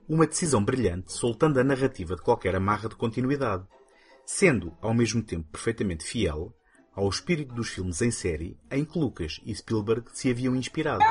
uma 0.08 0.26
decisão 0.26 0.64
brilhante 0.64 1.12
soltando 1.12 1.58
a 1.58 1.64
narrativa 1.64 2.16
de 2.16 2.22
qualquer 2.22 2.54
amarra 2.54 2.88
de 2.88 2.96
continuidade, 2.96 3.64
sendo, 4.26 4.76
ao 4.80 4.92
mesmo 4.92 5.22
tempo, 5.22 5.48
perfeitamente 5.50 6.04
fiel 6.04 6.54
ao 6.94 7.08
espírito 7.08 7.54
dos 7.54 7.68
filmes 7.68 8.02
em 8.02 8.10
série 8.10 8.56
em 8.70 8.84
que 8.84 8.98
Lucas 8.98 9.40
e 9.44 9.54
Spielberg 9.54 10.06
se 10.12 10.30
haviam 10.30 10.54
inspirado. 10.56 11.02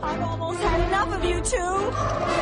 I've 0.00 0.20
almost 0.22 0.60
had 0.60 0.80
enough 0.86 1.12
of 1.12 1.24
you 1.24 1.40
two. 1.42 2.37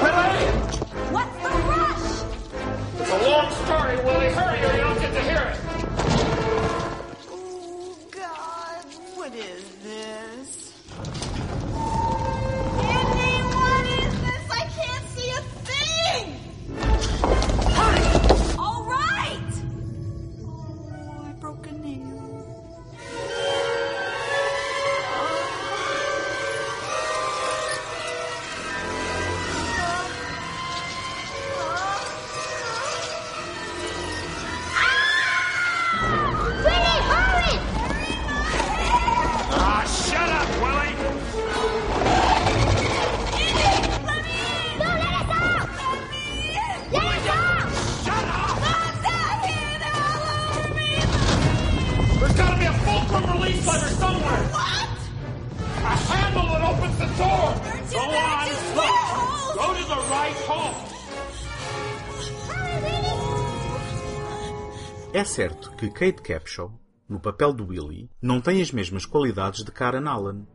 É 65.16 65.24
certo 65.24 65.70
que 65.76 65.88
Kate 65.88 66.20
Capshaw, 66.20 66.78
no 67.08 67.18
papel 67.18 67.54
de 67.54 67.62
Willie, 67.62 68.10
não 68.20 68.38
tem 68.38 68.60
as 68.60 68.70
mesmas 68.70 69.06
qualidades 69.06 69.64
de 69.64 69.72
Karen 69.72 70.06
Allen, 70.06 70.46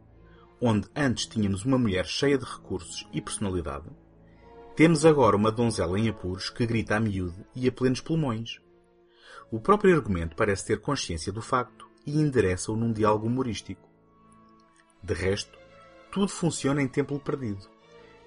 onde 0.62 0.88
antes 0.96 1.25
tínhamos 1.25 1.65
uma 1.65 1.80
mulher 1.80 2.06
cheia 2.06 2.38
de 2.38 2.46
recursos 2.46 3.08
e 3.12 3.20
personalidade, 3.20 3.89
temos 4.75 5.03
agora 5.03 5.36
uma 5.36 5.51
donzela 5.51 5.98
em 5.98 6.10
apuros 6.10 6.51
que 6.51 6.68
grita 6.68 6.96
a 6.96 7.00
miúde 7.00 7.44
e 7.56 7.68
a 7.68 7.72
plenos 7.72 8.01
pulmões. 8.01 8.62
O 9.51 9.60
próprio 9.60 9.96
argumento 9.96 10.36
parece 10.36 10.68
ter 10.68 10.80
consciência 10.80 11.34
do 11.34 11.41
facto 11.41 11.89
e 12.06 12.20
endereça-o 12.20 12.75
num 12.75 12.94
diálogo 12.94 13.25
humorístico. 13.25 13.89
De 15.01 15.15
resto, 15.15 15.58
tudo 16.12 16.27
funciona 16.27 16.84
em 16.84 16.88
Templo 16.88 17.20
Perdido, 17.20 17.68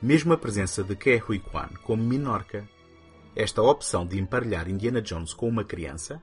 mesmo 0.02 0.32
a 0.32 0.36
presença 0.36 0.82
de 0.82 0.96
Ke 0.96 1.22
Huy 1.28 1.38
Quan 1.38 1.68
como 1.84 2.02
Minorca. 2.02 2.68
Esta 3.36 3.62
opção 3.62 4.06
de 4.06 4.18
emparelhar 4.18 4.68
Indiana 4.68 5.02
Jones 5.02 5.34
com 5.34 5.48
uma 5.48 5.64
criança, 5.64 6.22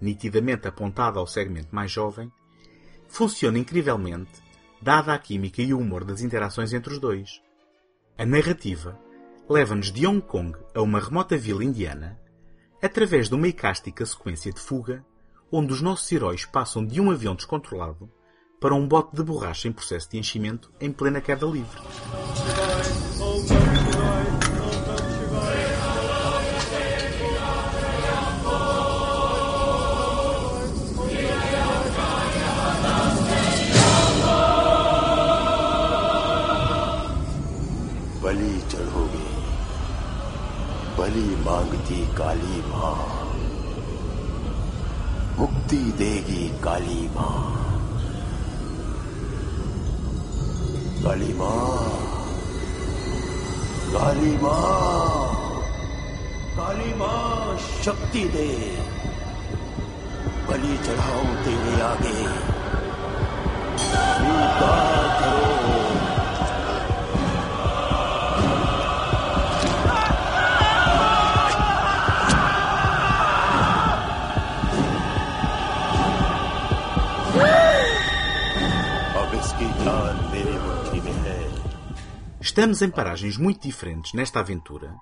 nitidamente 0.00 0.68
apontada 0.68 1.18
ao 1.18 1.26
segmento 1.26 1.74
mais 1.74 1.90
jovem, 1.90 2.30
funciona 3.08 3.58
incrivelmente, 3.58 4.30
dada 4.80 5.12
a 5.12 5.18
química 5.18 5.60
e 5.60 5.74
o 5.74 5.80
humor 5.80 6.04
das 6.04 6.20
interações 6.20 6.72
entre 6.72 6.92
os 6.92 6.98
dois. 6.98 7.42
A 8.16 8.24
narrativa 8.24 8.98
leva-nos 9.48 9.92
de 9.92 10.06
Hong 10.06 10.20
Kong 10.22 10.56
a 10.74 10.80
uma 10.80 11.00
remota 11.00 11.36
vila 11.36 11.64
indiana, 11.64 12.18
através 12.80 13.28
de 13.28 13.34
uma 13.34 13.48
icástica 13.48 14.06
sequência 14.06 14.52
de 14.52 14.60
fuga, 14.60 15.04
onde 15.50 15.72
os 15.72 15.82
nossos 15.82 16.10
heróis 16.10 16.44
passam 16.44 16.86
de 16.86 17.00
um 17.00 17.10
avião 17.10 17.34
descontrolado 17.34 18.10
para 18.60 18.74
um 18.74 18.86
bote 18.86 19.16
de 19.16 19.22
borracha 19.24 19.66
em 19.66 19.72
processo 19.72 20.08
de 20.08 20.18
enchimento 20.18 20.72
em 20.80 20.92
plena 20.92 21.20
queda 21.20 21.44
livre. 21.44 21.80
मांगती 41.42 42.06
काली 42.06 42.62
माँ। 42.66 43.32
मुक्ति 45.38 45.76
देगी 45.76 46.60
काली 46.60 47.08
माँ। 47.08 47.58
काली 51.04 51.32
माँ 51.34 51.88
काली 53.92 54.36
माँ 54.36 55.12
काली 56.56 56.94
माँ, 56.94 57.56
शक्ति 57.84 58.20
दे। 58.20 58.48
बलि 60.48 60.78
चढ़ाऊं 60.78 61.34
तेरे 61.44 61.82
आगे। 61.82 62.24
स्वीकार 63.78 65.20
करो। 65.20 65.81
Estamos 82.52 82.82
em 82.82 82.90
paragens 82.90 83.38
muito 83.38 83.66
diferentes 83.66 84.12
nesta 84.12 84.40
aventura, 84.40 84.94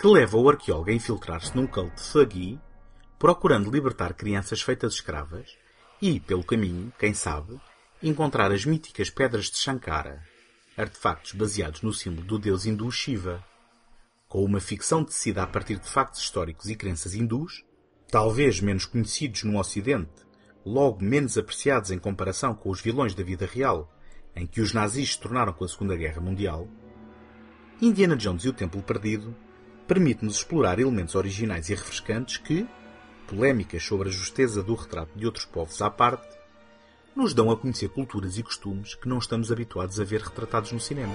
que 0.00 0.08
leva 0.08 0.36
o 0.36 0.48
arqueólogo 0.48 0.90
a 0.90 0.92
infiltrar-se 0.92 1.54
num 1.54 1.64
culto 1.64 1.94
de 1.94 2.02
Thuggee, 2.02 2.60
procurando 3.16 3.70
libertar 3.70 4.12
crianças 4.12 4.60
feitas 4.60 4.94
escravas 4.94 5.56
e, 6.02 6.18
pelo 6.18 6.42
caminho, 6.42 6.92
quem 6.98 7.14
sabe, 7.14 7.60
encontrar 8.02 8.50
as 8.50 8.64
míticas 8.64 9.08
pedras 9.08 9.44
de 9.44 9.58
Shankara, 9.58 10.20
artefactos 10.76 11.30
baseados 11.30 11.80
no 11.82 11.94
símbolo 11.94 12.26
do 12.26 12.40
deus 12.40 12.66
hindu 12.66 12.90
Shiva. 12.90 13.40
Com 14.26 14.44
uma 14.44 14.58
ficção 14.58 15.04
tecida 15.04 15.44
a 15.44 15.46
partir 15.46 15.78
de 15.78 15.88
factos 15.88 16.20
históricos 16.20 16.68
e 16.68 16.74
crenças 16.74 17.14
hindus, 17.14 17.64
talvez 18.10 18.60
menos 18.60 18.84
conhecidos 18.84 19.44
no 19.44 19.60
Ocidente, 19.60 20.26
logo 20.66 21.04
menos 21.04 21.38
apreciados 21.38 21.92
em 21.92 22.00
comparação 22.00 22.52
com 22.52 22.68
os 22.68 22.80
vilões 22.80 23.14
da 23.14 23.22
vida 23.22 23.46
real, 23.46 23.88
em 24.34 24.44
que 24.44 24.60
os 24.60 24.72
nazis 24.72 25.12
se 25.12 25.20
tornaram 25.20 25.52
com 25.52 25.64
a 25.64 25.68
Segunda 25.68 25.94
Guerra 25.96 26.20
Mundial, 26.20 26.68
Indiana 27.82 28.14
Jones 28.14 28.44
e 28.44 28.48
o 28.50 28.52
Templo 28.52 28.82
Perdido 28.82 29.34
permite-nos 29.88 30.36
explorar 30.36 30.78
elementos 30.78 31.14
originais 31.14 31.70
e 31.70 31.74
refrescantes 31.74 32.36
que, 32.36 32.68
polémicas 33.26 33.82
sobre 33.82 34.10
a 34.10 34.12
justeza 34.12 34.62
do 34.62 34.74
retrato 34.74 35.18
de 35.18 35.24
outros 35.24 35.46
povos 35.46 35.80
à 35.80 35.88
parte, 35.88 36.28
nos 37.16 37.32
dão 37.32 37.50
a 37.50 37.56
conhecer 37.56 37.88
culturas 37.88 38.36
e 38.36 38.42
costumes 38.42 38.94
que 38.94 39.08
não 39.08 39.18
estamos 39.18 39.50
habituados 39.50 39.98
a 39.98 40.04
ver 40.04 40.20
retratados 40.20 40.72
no 40.72 40.78
cinema. 40.78 41.14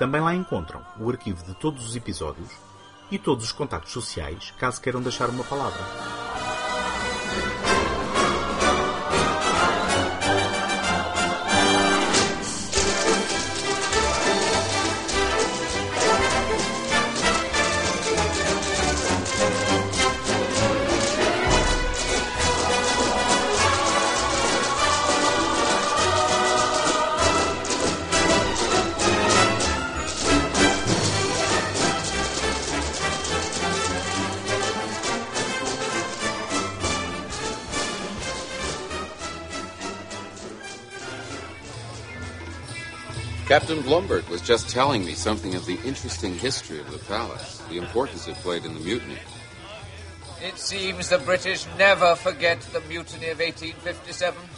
Também 0.00 0.22
lá 0.22 0.34
encontram 0.34 0.80
o 0.98 1.10
arquivo 1.10 1.44
de 1.44 1.52
todos 1.52 1.86
os 1.86 1.94
episódios 1.94 2.48
e 3.10 3.18
todos 3.18 3.44
os 3.44 3.52
contactos 3.52 3.92
sociais, 3.92 4.50
caso 4.58 4.80
queiram 4.80 5.02
deixar 5.02 5.28
uma 5.28 5.44
palavra. 5.44 6.29
Captain 43.50 43.82
Blumberg 43.82 44.28
was 44.28 44.40
just 44.40 44.68
telling 44.68 45.04
me 45.04 45.12
something 45.12 45.56
of 45.56 45.66
the 45.66 45.76
interesting 45.84 46.38
history 46.38 46.78
of 46.78 46.88
the 46.92 46.98
palace, 46.98 47.60
the 47.68 47.78
importance 47.78 48.28
it 48.28 48.36
played 48.36 48.64
in 48.64 48.74
the 48.74 48.78
mutiny. 48.78 49.18
It 50.40 50.56
seems 50.56 51.08
the 51.08 51.18
British 51.18 51.66
never 51.76 52.14
forget 52.14 52.60
the 52.60 52.80
mutiny 52.82 53.26
of 53.30 53.40
1857. 53.40 54.38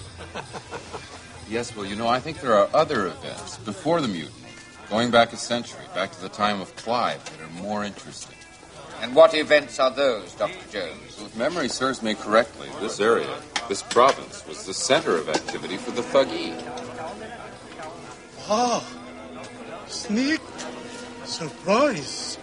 Yes, 1.49 1.75
well, 1.75 1.85
you 1.85 1.97
know, 1.97 2.07
I 2.07 2.21
think 2.21 2.41
there 2.41 2.55
are 2.55 2.69
other 2.73 3.07
events 3.07 3.59
before 3.59 4.01
the 4.01 4.09
mutiny, 4.09 4.49
going 4.89 5.11
back 5.11 5.33
a 5.33 5.37
century, 5.37 5.85
back 5.95 6.13
to 6.13 6.21
the 6.21 6.29
time 6.29 6.61
of 6.61 6.75
Clive, 6.77 7.23
that 7.25 7.41
are 7.41 7.63
more 7.63 7.85
interesting. 7.85 8.37
And 9.01 9.15
what 9.15 9.35
events 9.35 9.81
are 9.81 9.91
those, 9.91 10.33
Dr. 10.35 10.55
Jones? 10.71 11.21
If 11.21 11.37
memory 11.37 11.69
serves 11.69 12.03
me 12.03 12.15
correctly, 12.15 12.69
this 12.81 13.01
area, 13.01 13.39
this 13.69 13.83
province, 13.83 14.47
was 14.47 14.65
the 14.65 14.73
center 14.73 15.17
of 15.17 15.29
activity 15.29 15.77
for 15.77 15.91
the 15.91 16.03
Thuggee. 16.03 16.55
Ah, 18.49 18.83
sneak. 19.89 20.43
Surprise. 21.25 22.39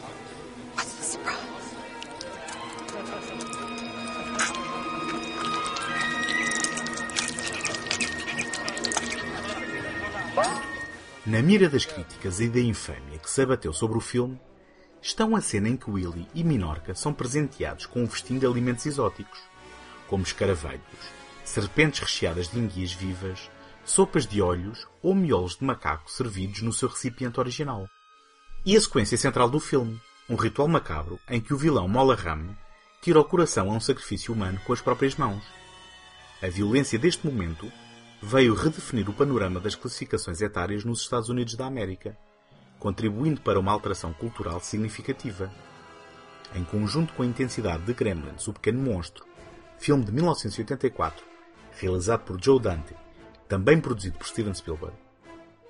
Na 11.25 11.41
mira 11.43 11.69
das 11.69 11.85
críticas 11.85 12.39
e 12.39 12.47
da 12.49 12.59
infâmia 12.59 13.19
que 13.19 13.29
se 13.29 13.41
abateu 13.41 13.71
sobre 13.73 13.97
o 13.97 14.01
filme, 14.01 14.39
estão 15.01 15.35
a 15.35 15.41
cena 15.41 15.69
em 15.69 15.77
que 15.77 15.89
Willy 15.89 16.27
e 16.33 16.43
Minorca 16.43 16.95
são 16.95 17.13
presenteados 17.13 17.85
com 17.85 18.01
um 18.01 18.09
festim 18.09 18.39
de 18.39 18.45
alimentos 18.45 18.85
exóticos, 18.85 19.39
como 20.07 20.23
escaravelhos, 20.23 20.81
serpentes 21.43 21.99
recheadas 21.99 22.47
de 22.47 22.57
enguias 22.57 22.93
vivas, 22.93 23.51
sopas 23.89 24.27
de 24.27 24.39
olhos 24.39 24.87
ou 25.01 25.15
miolos 25.15 25.57
de 25.57 25.65
macaco 25.65 26.11
servidos 26.11 26.61
no 26.61 26.71
seu 26.71 26.87
recipiente 26.87 27.39
original. 27.39 27.89
E 28.63 28.77
a 28.77 28.81
sequência 28.81 29.17
central 29.17 29.49
do 29.49 29.59
filme, 29.59 29.99
um 30.29 30.35
ritual 30.35 30.67
macabro 30.67 31.19
em 31.27 31.41
que 31.41 31.53
o 31.53 31.57
vilão 31.57 31.87
Mola 31.87 32.13
Ram 32.13 32.55
tira 33.01 33.19
o 33.19 33.25
coração 33.25 33.71
a 33.71 33.73
um 33.73 33.79
sacrifício 33.79 34.31
humano 34.31 34.61
com 34.63 34.73
as 34.73 34.81
próprias 34.81 35.15
mãos. 35.15 35.43
A 36.41 36.47
violência 36.47 36.99
deste 36.99 37.25
momento 37.25 37.71
veio 38.21 38.53
redefinir 38.53 39.09
o 39.09 39.13
panorama 39.13 39.59
das 39.59 39.73
classificações 39.73 40.39
etárias 40.39 40.85
nos 40.85 41.01
Estados 41.01 41.29
Unidos 41.29 41.55
da 41.55 41.65
América, 41.65 42.15
contribuindo 42.77 43.41
para 43.41 43.59
uma 43.59 43.71
alteração 43.71 44.13
cultural 44.13 44.59
significativa. 44.59 45.51
Em 46.53 46.63
conjunto 46.63 47.13
com 47.13 47.23
a 47.23 47.25
intensidade 47.25 47.83
de 47.83 47.93
Gremlins, 47.93 48.47
o 48.47 48.53
Pequeno 48.53 48.83
Monstro, 48.83 49.25
filme 49.79 50.05
de 50.05 50.11
1984, 50.11 51.25
realizado 51.71 52.21
por 52.21 52.43
Joe 52.43 52.59
Dante, 52.59 52.93
também 53.49 53.81
produzido 53.81 54.17
por 54.17 54.27
Steven 54.27 54.53
Spielberg, 54.53 54.95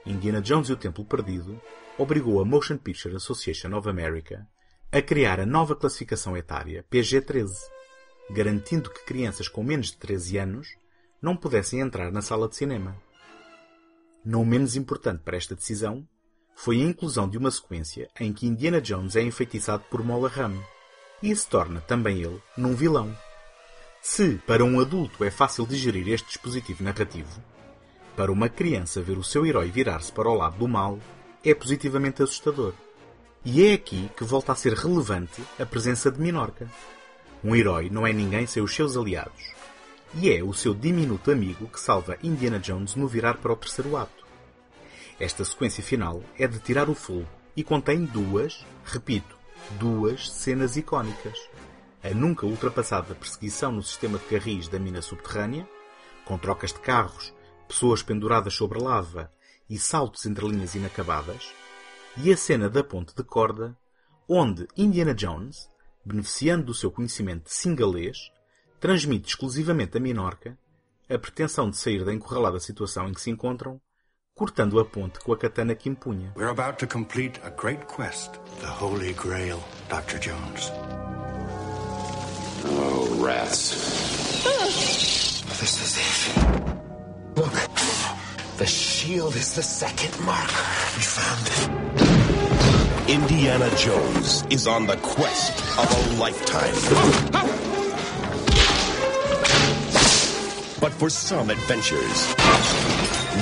Indiana 0.06 0.42
Jones 0.42 0.68
e 0.68 0.74
o 0.74 0.78
Templo 0.78 1.06
Perdido 1.06 1.60
obrigou 1.98 2.42
a 2.42 2.46
Motion 2.46 2.78
Picture 2.78 3.16
Association 3.16 3.74
of 3.74 3.90
America 3.90 4.46
a 4.92 5.02
criar 5.02 5.40
a 5.40 5.46
nova 5.46 5.76
classificação 5.76 6.36
etária 6.36 6.86
PG-13, 6.92 7.52
garantindo 8.32 8.90
que 8.90 9.06
crianças 9.06 9.48
com 9.48 9.64
menos 9.64 9.88
de 9.88 9.98
13 9.98 10.38
anos 10.40 10.68
não 11.22 11.38
pudessem 11.38 11.80
entrar 11.80 12.12
na 12.12 12.22
sala 12.22 12.50
de 12.50 12.56
cinema. 12.56 12.96
Não 14.26 14.44
menos 14.44 14.76
importante 14.76 15.22
para 15.24 15.38
esta 15.38 15.56
decisão 15.56 16.08
foi 16.56 16.82
a 16.82 16.86
inclusão 16.86 17.30
de 17.30 17.38
uma 17.38 17.52
sequência 17.52 18.10
em 18.20 18.34
que 18.34 18.46
Indiana 18.46 18.82
Jones 18.82 19.16
é 19.16 19.22
enfeitiçado 19.22 19.84
por 19.90 20.04
Mola 20.04 20.28
Ram 20.28 20.62
e 21.24 21.34
se 21.34 21.48
torna 21.48 21.80
também 21.82 22.22
ele 22.22 22.42
num 22.58 22.76
vilão. 22.76 23.16
Se 24.02 24.36
para 24.48 24.66
um 24.66 24.80
adulto 24.80 25.24
é 25.24 25.32
fácil 25.32 25.66
digerir 25.66 26.08
este 26.10 26.28
dispositivo 26.28 26.84
narrativo, 26.84 27.42
para 28.20 28.34
uma 28.34 28.50
criança 28.50 29.02
ver 29.02 29.18
o 29.18 29.24
seu 29.24 29.46
herói 29.46 29.72
virar-se 29.72 30.12
para 30.12 30.28
o 30.28 30.34
lado 30.34 30.58
do 30.58 30.68
mal 30.68 31.00
é 31.42 31.54
positivamente 31.54 32.22
assustador. 32.22 32.74
E 33.46 33.66
é 33.66 33.72
aqui 33.72 34.12
que 34.18 34.26
volta 34.26 34.52
a 34.52 34.56
ser 34.56 34.74
relevante 34.74 35.42
a 35.58 35.66
presença 35.66 36.12
de 36.12 36.20
Minorca. 36.20 36.70
Um 37.42 37.56
herói 37.56 37.90
não 37.90 38.06
é 38.06 38.12
ninguém 38.12 38.46
sem 38.46 38.62
os 38.62 38.76
seus 38.76 38.98
aliados. 38.98 39.54
E 40.16 40.30
é 40.30 40.44
o 40.44 40.54
seu 40.54 40.74
diminuto 40.74 41.32
amigo 41.32 41.70
que 41.70 41.80
salva 41.80 42.18
Indiana 42.22 42.60
Jones 42.60 42.94
no 42.94 43.08
virar 43.08 43.38
para 43.38 43.54
o 43.54 43.56
terceiro 43.56 43.96
ato. 43.96 44.28
Esta 45.18 45.46
sequência 45.46 45.82
final 45.82 46.22
é 46.38 46.46
de 46.46 46.60
tirar 46.60 46.90
o 46.90 46.96
fogo 46.96 47.26
e 47.56 47.64
contém 47.64 48.04
duas, 48.04 48.66
repito, 48.84 49.38
duas 49.80 50.30
cenas 50.30 50.76
icónicas. 50.76 51.40
A 52.04 52.10
nunca 52.10 52.46
ultrapassada 52.46 53.16
perseguição 53.16 53.72
no 53.72 53.82
sistema 53.82 54.18
de 54.18 54.26
carris 54.26 54.68
da 54.68 54.78
mina 54.78 55.02
subterrânea, 55.02 55.66
com 56.26 56.38
trocas 56.38 56.74
de 56.74 56.80
carros, 56.80 57.34
pessoas 57.70 58.02
penduradas 58.02 58.56
sobre 58.56 58.82
lava 58.82 59.32
e 59.70 59.78
saltos 59.78 60.26
entre 60.26 60.48
linhas 60.48 60.74
inacabadas, 60.74 61.54
e 62.18 62.34
a 62.34 62.36
cena 62.36 62.68
da 62.68 62.84
ponte 62.84 63.16
de 63.16 63.24
corda, 63.24 63.78
onde 64.28 64.68
Indiana 64.76 65.14
Jones, 65.14 65.70
beneficiando 66.04 66.66
do 66.66 66.74
seu 66.74 66.90
conhecimento 66.90 67.44
de 67.44 67.54
singalês, 67.54 68.32
transmite 68.80 69.30
exclusivamente 69.30 69.98
a 69.98 70.00
Minorca 70.00 70.58
a 71.08 71.18
pretensão 71.20 71.70
de 71.70 71.78
sair 71.78 72.04
da 72.04 72.14
encurralada 72.14 72.60
situação 72.60 73.08
em 73.08 73.14
que 73.14 73.22
se 73.22 73.30
encontram, 73.30 73.80
cortando 74.34 74.80
a 74.80 74.86
ponte 74.86 75.20
com 75.20 75.32
a 75.32 75.38
katana 75.38 75.76
que 75.76 75.90
impunha. 75.90 76.34
We're 76.36 76.50
about 76.50 76.80
to 76.80 76.88
complete 76.88 77.40
a 77.44 77.50
great 77.52 77.86
quest, 77.86 78.32
the 78.62 78.68
Holy 78.68 79.14
Grail, 79.14 79.60
Dr. 79.90 80.20
Jones. 80.20 80.72
Oh, 82.66 83.24
rats. 83.24 84.10
This 85.60 85.82
is 85.82 85.98
it. 85.98 86.89
Look, 87.40 87.54
the 88.58 88.66
shield 88.66 89.34
is 89.38 89.56
the 89.56 89.64
second 89.64 90.26
marker. 90.26 90.66
We 90.98 91.04
found 91.04 91.48
it. 91.48 91.70
Indiana 93.10 93.74
Jones 93.78 94.44
is 94.50 94.68
on 94.68 94.88
the 94.88 94.98
quest 94.98 95.58
of 95.80 95.90
a 95.90 96.20
lifetime. 96.20 96.74
But 100.82 100.92
for 100.92 101.10
some 101.10 101.50
adventures, 101.50 102.34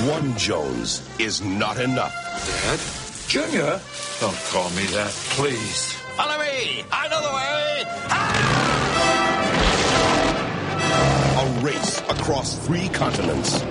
one 0.06 0.36
Jones 0.38 1.02
is 1.18 1.42
not 1.42 1.80
enough. 1.80 2.14
Dad? 2.46 2.78
Junior? 3.26 3.80
Don't 4.20 4.38
call 4.52 4.70
me 4.70 4.84
that, 4.94 5.10
please. 5.34 5.92
Follow 6.14 6.38
me! 6.38 6.84
I 6.92 7.08
know 7.08 7.20
the 7.20 7.32
way! 7.34 7.82
Ah! 8.10 8.68
A 11.38 11.46
race 11.64 11.98
across 12.08 12.54
three 12.64 12.88
continents. 12.90 13.64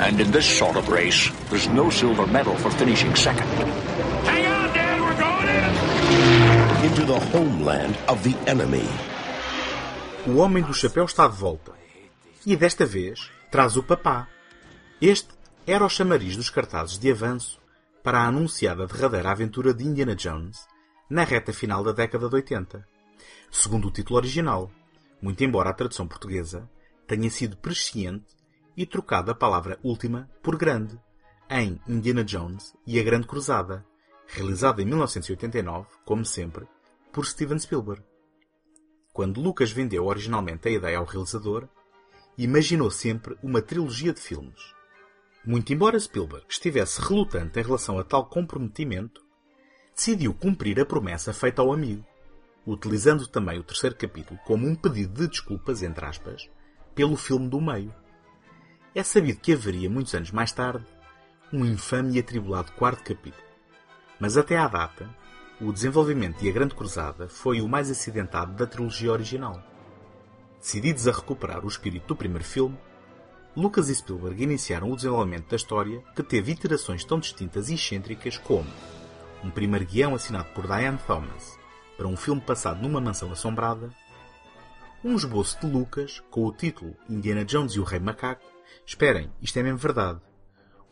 And 0.00 0.20
in 0.20 0.30
this 0.30 0.46
sort 0.46 0.76
of 0.76 0.88
race, 0.88 1.30
there's 1.50 1.68
no 1.68 1.90
silver 1.90 2.24
medal 2.26 2.54
for 2.56 2.70
finishing 2.70 3.16
second. 3.16 3.48
Hang 4.24 4.46
on, 4.46 4.72
Dad, 4.72 5.00
we're 5.00 5.18
going 5.18 5.48
in! 5.48 6.86
Into 6.88 7.04
the 7.04 7.18
homeland 7.32 7.98
of 8.06 8.22
the 8.22 8.36
enemy. 8.48 8.86
O 10.24 10.36
Homem 10.36 10.62
do 10.62 10.72
Chapéu 10.72 11.04
está 11.04 11.26
de 11.26 11.36
volta. 11.36 11.72
E 12.46 12.56
desta 12.56 12.86
vez 12.86 13.28
traz 13.50 13.76
o 13.76 13.82
papá. 13.82 14.28
Este 15.02 15.30
era 15.66 15.84
o 15.84 15.88
chamariz 15.88 16.36
dos 16.36 16.48
cartazes 16.48 16.96
de 16.96 17.10
avanço 17.10 17.60
para 18.04 18.20
a 18.20 18.26
anunciada 18.28 18.86
derradeira 18.86 19.32
aventura 19.32 19.74
de 19.74 19.84
Indiana 19.84 20.14
Jones 20.14 20.64
na 21.10 21.24
reta 21.24 21.52
final 21.52 21.82
da 21.82 21.90
década 21.90 22.28
de 22.28 22.36
80. 22.36 22.86
Segundo 23.50 23.88
o 23.88 23.90
título 23.90 24.18
original, 24.18 24.70
muito 25.20 25.42
embora 25.42 25.70
a 25.70 25.74
tradução 25.74 26.06
portuguesa 26.06 26.70
tenha 27.06 27.28
sido 27.30 27.56
presciente 27.56 28.37
e 28.78 28.86
trocado 28.86 29.32
a 29.32 29.34
palavra 29.34 29.76
última 29.82 30.30
por 30.40 30.56
grande 30.56 30.96
em 31.50 31.80
Indiana 31.88 32.22
Jones 32.22 32.76
e 32.86 33.00
a 33.00 33.02
Grande 33.02 33.26
Cruzada, 33.26 33.84
realizada 34.28 34.80
em 34.80 34.84
1989, 34.84 35.88
como 36.04 36.24
sempre, 36.24 36.64
por 37.12 37.26
Steven 37.26 37.58
Spielberg. 37.58 38.04
Quando 39.12 39.40
Lucas 39.40 39.72
vendeu 39.72 40.06
originalmente 40.06 40.68
a 40.68 40.70
ideia 40.70 40.98
ao 40.98 41.04
realizador, 41.04 41.68
imaginou 42.36 42.88
sempre 42.88 43.36
uma 43.42 43.60
trilogia 43.60 44.12
de 44.12 44.20
filmes. 44.20 44.60
Muito 45.44 45.72
embora 45.72 45.98
Spielberg 45.98 46.46
estivesse 46.48 47.00
relutante 47.00 47.58
em 47.58 47.64
relação 47.64 47.98
a 47.98 48.04
tal 48.04 48.26
comprometimento, 48.26 49.20
decidiu 49.92 50.32
cumprir 50.32 50.78
a 50.78 50.86
promessa 50.86 51.32
feita 51.32 51.62
ao 51.62 51.72
amigo, 51.72 52.06
utilizando 52.64 53.26
também 53.26 53.58
o 53.58 53.64
terceiro 53.64 53.96
capítulo 53.96 54.38
como 54.46 54.68
um 54.68 54.76
pedido 54.76 55.14
de 55.14 55.26
desculpas, 55.26 55.82
entre 55.82 56.04
aspas, 56.04 56.48
pelo 56.94 57.16
filme 57.16 57.48
do 57.48 57.60
meio. 57.60 57.92
É 58.94 59.02
sabido 59.02 59.40
que 59.40 59.52
haveria, 59.52 59.88
muitos 59.90 60.14
anos 60.14 60.30
mais 60.30 60.50
tarde, 60.50 60.84
um 61.52 61.64
infame 61.64 62.16
e 62.16 62.18
atribulado 62.18 62.72
quarto 62.72 63.04
capítulo. 63.04 63.46
Mas 64.18 64.36
até 64.36 64.56
à 64.56 64.66
data, 64.66 65.08
o 65.60 65.72
desenvolvimento 65.72 66.38
de 66.38 66.48
A 66.48 66.52
Grande 66.52 66.74
Cruzada 66.74 67.28
foi 67.28 67.60
o 67.60 67.68
mais 67.68 67.90
acidentado 67.90 68.54
da 68.54 68.66
trilogia 68.66 69.12
original. 69.12 69.62
Decididos 70.58 71.06
a 71.06 71.12
recuperar 71.12 71.64
o 71.64 71.68
espírito 71.68 72.08
do 72.08 72.16
primeiro 72.16 72.44
filme, 72.44 72.78
Lucas 73.56 73.88
e 73.88 73.94
Spielberg 73.94 74.42
iniciaram 74.42 74.90
o 74.90 74.96
desenvolvimento 74.96 75.48
da 75.48 75.56
história 75.56 76.02
que 76.14 76.22
teve 76.22 76.52
iterações 76.52 77.04
tão 77.04 77.18
distintas 77.18 77.68
e 77.68 77.74
excêntricas 77.74 78.38
como 78.38 78.68
um 79.42 79.50
primeiro 79.50 79.84
guião 79.84 80.14
assinado 80.14 80.48
por 80.54 80.66
Diane 80.66 80.98
Thomas 81.06 81.58
para 81.96 82.06
um 82.06 82.16
filme 82.16 82.40
passado 82.40 82.80
numa 82.80 83.00
mansão 83.00 83.30
assombrada, 83.32 83.90
um 85.02 85.14
esboço 85.14 85.58
de 85.60 85.66
Lucas 85.66 86.22
com 86.30 86.44
o 86.44 86.52
título 86.52 86.96
Indiana 87.08 87.44
Jones 87.44 87.72
e 87.72 87.80
o 87.80 87.84
Rei 87.84 88.00
Macaco, 88.00 88.57
esperem, 88.88 89.30
isto 89.42 89.58
é 89.58 89.62
mesmo 89.62 89.76
verdade, 89.76 90.18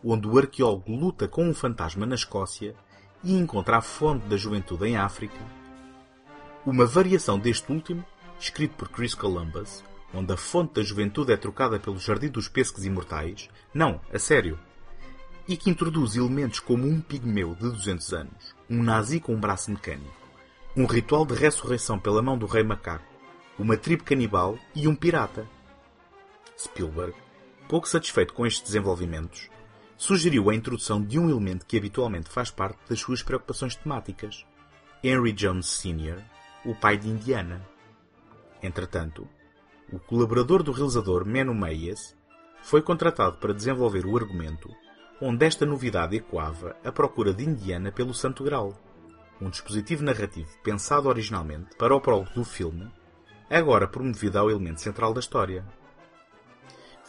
onde 0.04 0.28
o 0.28 0.36
arqueólogo 0.36 0.94
luta 0.94 1.26
com 1.26 1.48
um 1.48 1.54
fantasma 1.54 2.04
na 2.04 2.14
Escócia 2.14 2.74
e 3.24 3.32
encontra 3.34 3.78
a 3.78 3.80
fonte 3.80 4.26
da 4.26 4.36
juventude 4.36 4.86
em 4.86 4.98
África, 4.98 5.38
uma 6.66 6.84
variação 6.84 7.38
deste 7.38 7.72
último 7.72 8.04
escrito 8.38 8.74
por 8.76 8.90
Chris 8.90 9.14
Columbus, 9.14 9.82
onde 10.12 10.30
a 10.30 10.36
fonte 10.36 10.74
da 10.74 10.82
juventude 10.82 11.32
é 11.32 11.38
trocada 11.38 11.80
pelo 11.80 11.98
Jardim 11.98 12.28
dos 12.28 12.48
Pescos 12.48 12.84
Imortais, 12.84 13.48
não, 13.72 13.98
a 14.12 14.18
sério, 14.18 14.58
e 15.48 15.56
que 15.56 15.70
introduz 15.70 16.16
elementos 16.16 16.60
como 16.60 16.86
um 16.86 17.00
pigmeu 17.00 17.54
de 17.54 17.62
200 17.62 18.12
anos, 18.12 18.54
um 18.68 18.82
nazi 18.82 19.20
com 19.20 19.34
um 19.34 19.40
braço 19.40 19.70
mecânico, 19.70 20.12
um 20.76 20.84
ritual 20.84 21.24
de 21.24 21.34
ressurreição 21.34 21.98
pela 21.98 22.20
mão 22.20 22.36
do 22.36 22.44
rei 22.44 22.62
macaco, 22.62 23.06
uma 23.58 23.74
tribo 23.74 24.04
canibal 24.04 24.58
e 24.74 24.86
um 24.86 24.94
pirata. 24.94 25.48
Spielberg, 26.58 27.25
pouco 27.66 27.88
satisfeito 27.88 28.32
com 28.32 28.46
estes 28.46 28.62
desenvolvimentos, 28.62 29.48
sugeriu 29.96 30.50
a 30.50 30.54
introdução 30.54 31.02
de 31.02 31.18
um 31.18 31.28
elemento 31.28 31.66
que 31.66 31.76
habitualmente 31.76 32.28
faz 32.28 32.50
parte 32.50 32.78
das 32.88 33.00
suas 33.00 33.22
preocupações 33.22 33.74
temáticas. 33.74 34.46
Henry 35.02 35.32
Jones 35.32 35.66
Sr., 35.66 36.22
o 36.64 36.74
pai 36.74 36.96
de 36.96 37.08
Indiana. 37.08 37.66
Entretanto, 38.62 39.28
o 39.92 39.98
colaborador 39.98 40.62
do 40.62 40.72
realizador 40.72 41.24
Meno 41.24 41.54
Meyes 41.54 42.16
foi 42.62 42.82
contratado 42.82 43.36
para 43.36 43.54
desenvolver 43.54 44.04
o 44.04 44.16
argumento 44.16 44.68
onde 45.20 45.46
esta 45.46 45.64
novidade 45.64 46.16
ecoava 46.16 46.76
a 46.84 46.92
procura 46.92 47.32
de 47.32 47.44
Indiana 47.44 47.90
pelo 47.90 48.12
Santo 48.12 48.44
Graal, 48.44 48.74
um 49.40 49.48
dispositivo 49.48 50.04
narrativo 50.04 50.50
pensado 50.62 51.08
originalmente 51.08 51.74
para 51.76 51.94
o 51.94 52.00
prólogo 52.00 52.30
do 52.34 52.44
filme, 52.44 52.90
agora 53.48 53.86
promovido 53.86 54.38
ao 54.38 54.50
elemento 54.50 54.80
central 54.80 55.14
da 55.14 55.20
história. 55.20 55.64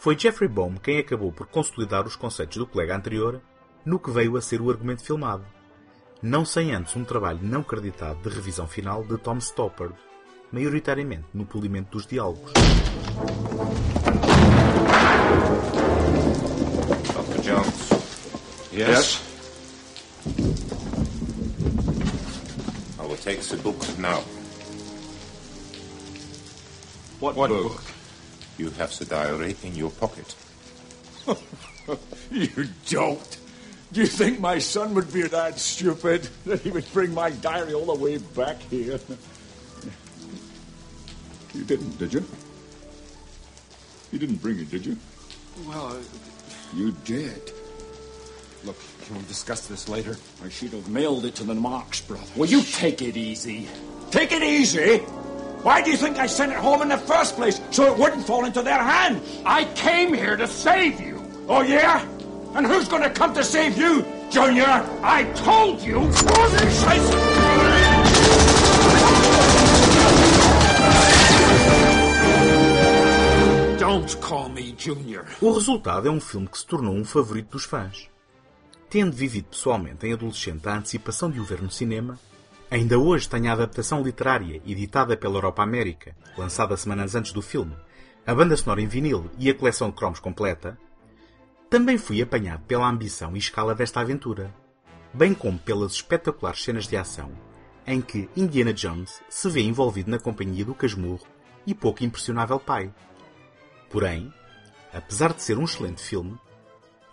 Foi 0.00 0.16
Jeffrey 0.16 0.48
Baum 0.48 0.76
quem 0.76 0.98
acabou 0.98 1.32
por 1.32 1.48
consolidar 1.48 2.06
os 2.06 2.14
conceitos 2.14 2.56
do 2.56 2.66
colega 2.66 2.94
anterior 2.94 3.40
no 3.84 3.98
que 3.98 4.12
veio 4.12 4.36
a 4.36 4.40
ser 4.40 4.60
o 4.60 4.70
argumento 4.70 5.02
filmado, 5.02 5.44
não 6.22 6.44
sem 6.44 6.72
antes 6.72 6.94
um 6.94 7.04
trabalho 7.04 7.40
não 7.42 7.64
creditado 7.64 8.20
de 8.22 8.28
revisão 8.28 8.68
final 8.68 9.02
de 9.02 9.18
Tom 9.18 9.38
Stoppard, 9.38 9.94
maioritariamente 10.52 11.24
no 11.34 11.44
polimento 11.44 11.90
dos 11.90 12.06
diálogos. 12.06 12.52
Dr. 17.12 17.42
Jones. 17.42 17.88
Yes? 18.72 19.20
I 23.00 23.02
will 23.02 23.16
take 23.16 23.40
the 23.40 23.56
book 23.56 23.84
now. 23.98 24.22
What, 27.18 27.34
book? 27.34 27.97
You 28.58 28.70
have 28.70 28.96
the 28.98 29.04
diary 29.06 29.56
in 29.62 29.74
your 29.74 29.90
pocket. 29.90 30.34
You 32.30 32.68
don't. 32.90 33.38
Do 33.94 34.00
you 34.02 34.06
think 34.06 34.40
my 34.40 34.58
son 34.58 34.94
would 34.94 35.10
be 35.10 35.22
that 35.22 35.58
stupid 35.58 36.28
that 36.44 36.60
he 36.60 36.70
would 36.70 36.84
bring 36.92 37.14
my 37.14 37.30
diary 37.30 37.72
all 37.72 37.86
the 37.86 37.94
way 37.94 38.18
back 38.18 38.60
here? 38.70 39.00
You 41.54 41.64
didn't, 41.64 41.96
did 41.98 42.12
you? 42.12 42.22
You 44.12 44.18
didn't 44.18 44.36
bring 44.42 44.58
it, 44.58 44.70
did 44.70 44.84
you? 44.84 44.98
Well, 45.66 45.86
uh, 45.86 46.02
You 46.76 46.92
did. 47.06 47.52
look, 48.64 48.76
can 49.06 49.16
we 49.16 49.22
discuss 49.22 49.66
this 49.66 49.88
later? 49.88 50.16
I 50.44 50.50
should 50.50 50.72
have 50.74 50.88
mailed 50.90 51.24
it 51.24 51.34
to 51.36 51.44
the 51.44 51.54
Marx 51.54 52.02
brothers. 52.02 52.30
Will 52.36 52.48
you 52.48 52.60
take 52.62 53.00
it 53.00 53.16
easy? 53.16 53.66
Take 54.10 54.32
it 54.32 54.42
easy? 54.42 55.00
Why 55.62 55.82
do 55.82 55.90
you 55.90 55.96
think 55.96 56.18
I 56.18 56.26
sent 56.26 56.52
it 56.52 56.58
home 56.58 56.82
in 56.82 56.88
the 56.88 56.98
first 56.98 57.34
place? 57.34 57.60
So 57.70 57.92
it 57.92 57.98
wouldn't 57.98 58.24
fall 58.24 58.44
into 58.44 58.62
their 58.62 58.78
hands. 58.78 59.20
I 59.44 59.64
came 59.74 60.14
here 60.14 60.36
to 60.36 60.46
save 60.46 61.00
you. 61.00 61.20
Oh, 61.48 61.62
yeah? 61.62 62.06
And 62.54 62.64
who's 62.64 62.86
going 62.88 63.02
to 63.02 63.10
come 63.10 63.34
to 63.34 63.42
save 63.42 63.76
you, 63.76 64.04
Junior? 64.30 64.86
I 65.02 65.24
told 65.34 65.82
you. 65.82 66.08
Don't 73.78 74.20
call 74.20 74.48
me 74.50 74.74
Junior. 74.78 75.26
O 75.40 75.52
resultado 75.52 76.06
é 76.06 76.10
um 76.10 76.20
filme 76.20 76.46
que 76.46 76.58
se 76.58 76.66
tornou 76.66 76.94
um 76.94 77.04
favorito 77.04 77.50
dos 77.52 77.64
fãs. 77.64 78.08
Tendo 78.88 79.12
vivido 79.12 79.48
pessoalmente 79.50 80.06
em 80.06 80.12
adolescente 80.12 80.68
a 80.68 80.76
antecipação 80.76 81.30
de 81.30 81.40
o 81.40 81.44
ver 81.44 81.60
no 81.60 81.70
cinema, 81.70 82.18
ainda 82.70 82.98
hoje 82.98 83.28
tenho 83.28 83.50
a 83.50 83.52
adaptação 83.52 84.02
literária 84.02 84.60
editada 84.66 85.16
pela 85.16 85.36
Europa 85.36 85.62
América, 85.62 86.16
lançada 86.36 86.76
semanas 86.76 87.14
antes 87.14 87.32
do 87.32 87.42
filme, 87.42 87.76
a 88.26 88.34
banda 88.34 88.56
sonora 88.56 88.80
em 88.80 88.86
vinil 88.86 89.30
e 89.38 89.48
a 89.48 89.54
coleção 89.54 89.90
de 89.90 89.96
cromos 89.96 90.20
completa, 90.20 90.78
também 91.70 91.98
fui 91.98 92.22
apanhado 92.22 92.62
pela 92.64 92.88
ambição 92.88 93.34
e 93.34 93.38
escala 93.38 93.74
desta 93.74 94.00
aventura, 94.00 94.54
bem 95.12 95.34
como 95.34 95.58
pelas 95.58 95.92
espetaculares 95.92 96.62
cenas 96.62 96.86
de 96.86 96.96
ação 96.96 97.30
em 97.88 98.02
que 98.02 98.28
Indiana 98.36 98.72
Jones 98.72 99.22
se 99.30 99.48
vê 99.48 99.62
envolvido 99.62 100.10
na 100.10 100.18
companhia 100.18 100.62
do 100.62 100.74
casmurro 100.74 101.26
e 101.66 101.74
pouco 101.74 102.04
impressionável 102.04 102.60
pai. 102.60 102.92
Porém, 103.88 104.30
apesar 104.92 105.32
de 105.32 105.42
ser 105.42 105.56
um 105.56 105.64
excelente 105.64 106.02
filme, 106.02 106.38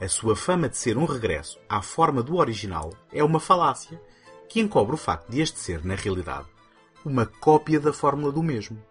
a 0.01 0.09
sua 0.09 0.35
fama 0.35 0.67
de 0.67 0.75
ser 0.75 0.97
um 0.97 1.05
regresso 1.05 1.57
à 1.69 1.81
forma 1.81 2.21
do 2.21 2.35
original 2.35 2.93
é 3.13 3.23
uma 3.23 3.39
falácia 3.39 4.01
que 4.49 4.59
encobre 4.59 4.95
o 4.95 4.97
facto 4.97 5.29
de 5.29 5.41
este 5.41 5.59
ser, 5.59 5.83
na 5.83 5.95
realidade, 5.95 6.47
uma 7.03 7.25
cópia 7.25 7.79
da 7.79 7.93
fórmula 7.93 8.31
do 8.31 8.43
mesmo. 8.43 8.81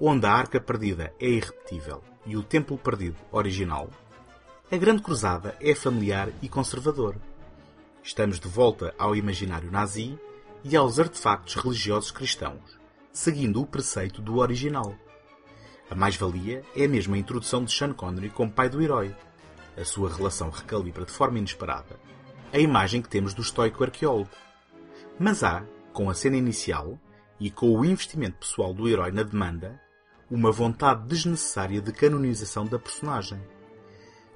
Onde 0.00 0.26
a 0.26 0.32
Arca 0.32 0.60
Perdida 0.60 1.12
é 1.18 1.28
irrepetível 1.28 2.02
e 2.26 2.36
o 2.36 2.42
Templo 2.42 2.76
Perdido 2.76 3.16
original, 3.30 3.90
a 4.70 4.76
Grande 4.76 5.02
Cruzada 5.02 5.56
é 5.60 5.74
familiar 5.74 6.30
e 6.40 6.48
conservador. 6.48 7.16
Estamos 8.02 8.40
de 8.40 8.48
volta 8.48 8.94
ao 8.98 9.14
imaginário 9.14 9.70
nazi 9.70 10.18
e 10.64 10.76
aos 10.76 10.98
artefactos 10.98 11.54
religiosos 11.54 12.10
cristãos, 12.10 12.78
seguindo 13.12 13.60
o 13.60 13.66
preceito 13.66 14.22
do 14.22 14.38
original. 14.38 14.94
A 15.90 15.94
mais-valia 15.94 16.62
é 16.74 16.88
mesmo 16.88 17.14
a 17.14 17.18
introdução 17.18 17.64
de 17.64 17.72
Sean 17.72 17.92
Connery 17.92 18.30
como 18.30 18.50
pai 18.50 18.68
do 18.68 18.80
herói. 18.80 19.14
A 19.76 19.84
sua 19.84 20.10
relação 20.10 20.48
recalibra 20.48 21.04
de 21.04 21.12
forma 21.12 21.38
inesperada 21.38 22.00
a 22.52 22.58
imagem 22.58 23.00
que 23.00 23.08
temos 23.08 23.32
do 23.32 23.40
estoico 23.40 23.82
arqueólogo. 23.82 24.28
Mas 25.18 25.42
há, 25.42 25.64
com 25.92 26.08
a 26.08 26.14
cena 26.14 26.36
inicial 26.36 26.98
e 27.38 27.50
com 27.50 27.70
o 27.70 27.84
investimento 27.84 28.38
pessoal 28.38 28.72
do 28.72 28.88
herói 28.88 29.10
na 29.12 29.22
demanda, 29.22 29.80
uma 30.30 30.50
vontade 30.50 31.06
desnecessária 31.06 31.80
de 31.80 31.92
canonização 31.92 32.64
da 32.64 32.78
personagem. 32.78 33.40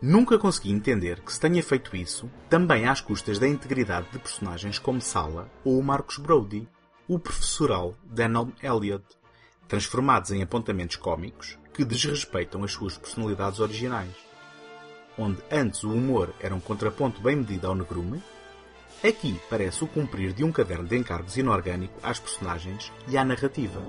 Nunca 0.00 0.38
consegui 0.38 0.70
entender 0.70 1.20
que 1.20 1.32
se 1.32 1.40
tenha 1.40 1.62
feito 1.62 1.96
isso 1.96 2.30
também 2.50 2.86
às 2.86 3.00
custas 3.00 3.38
da 3.38 3.48
integridade 3.48 4.06
de 4.12 4.18
personagens 4.18 4.78
como 4.78 5.00
Sala 5.00 5.50
ou 5.64 5.78
o 5.78 5.82
Marcus 5.82 6.18
Brody, 6.18 6.68
o 7.08 7.18
professoral 7.18 7.94
Daniel 8.04 8.52
Elliot, 8.62 9.04
transformados 9.66 10.30
em 10.32 10.42
apontamentos 10.42 10.96
cómicos 10.96 11.58
que 11.72 11.84
desrespeitam 11.84 12.62
as 12.62 12.72
suas 12.72 12.98
personalidades 12.98 13.58
originais. 13.58 14.14
Onde 15.18 15.38
antes 15.50 15.82
o 15.82 15.90
humor 15.90 16.34
era 16.40 16.54
um 16.54 16.60
contraponto 16.60 17.22
bem 17.22 17.36
medido 17.36 17.66
ao 17.66 17.74
negrume, 17.74 18.22
aqui 19.04 19.38
parece 19.48 19.84
o 19.84 19.86
cumprir 19.86 20.32
de 20.32 20.44
um 20.44 20.52
caderno 20.52 20.86
de 20.86 20.96
encargos 20.96 21.36
inorgânico 21.36 21.94
às 22.02 22.18
personagens 22.18 22.92
e 23.08 23.16
à 23.16 23.24
narrativa. 23.24 23.80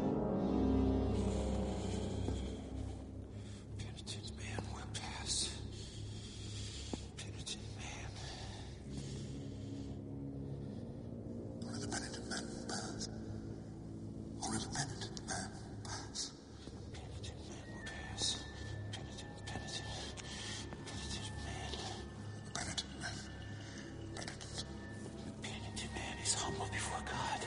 He's 26.28 26.36
humble 26.36 26.68
before 26.74 27.00
God. 27.06 27.42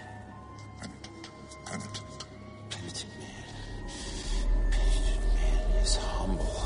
Penitent 2.71 3.13
man. 3.21 3.45
Penitent 4.71 5.23
man 5.37 5.83
is 5.83 5.97
humble. 5.97 6.63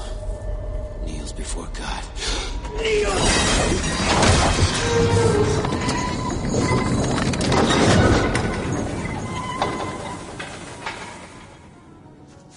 Kneels 1.05 1.33
before 1.33 1.69
God. 1.75 2.05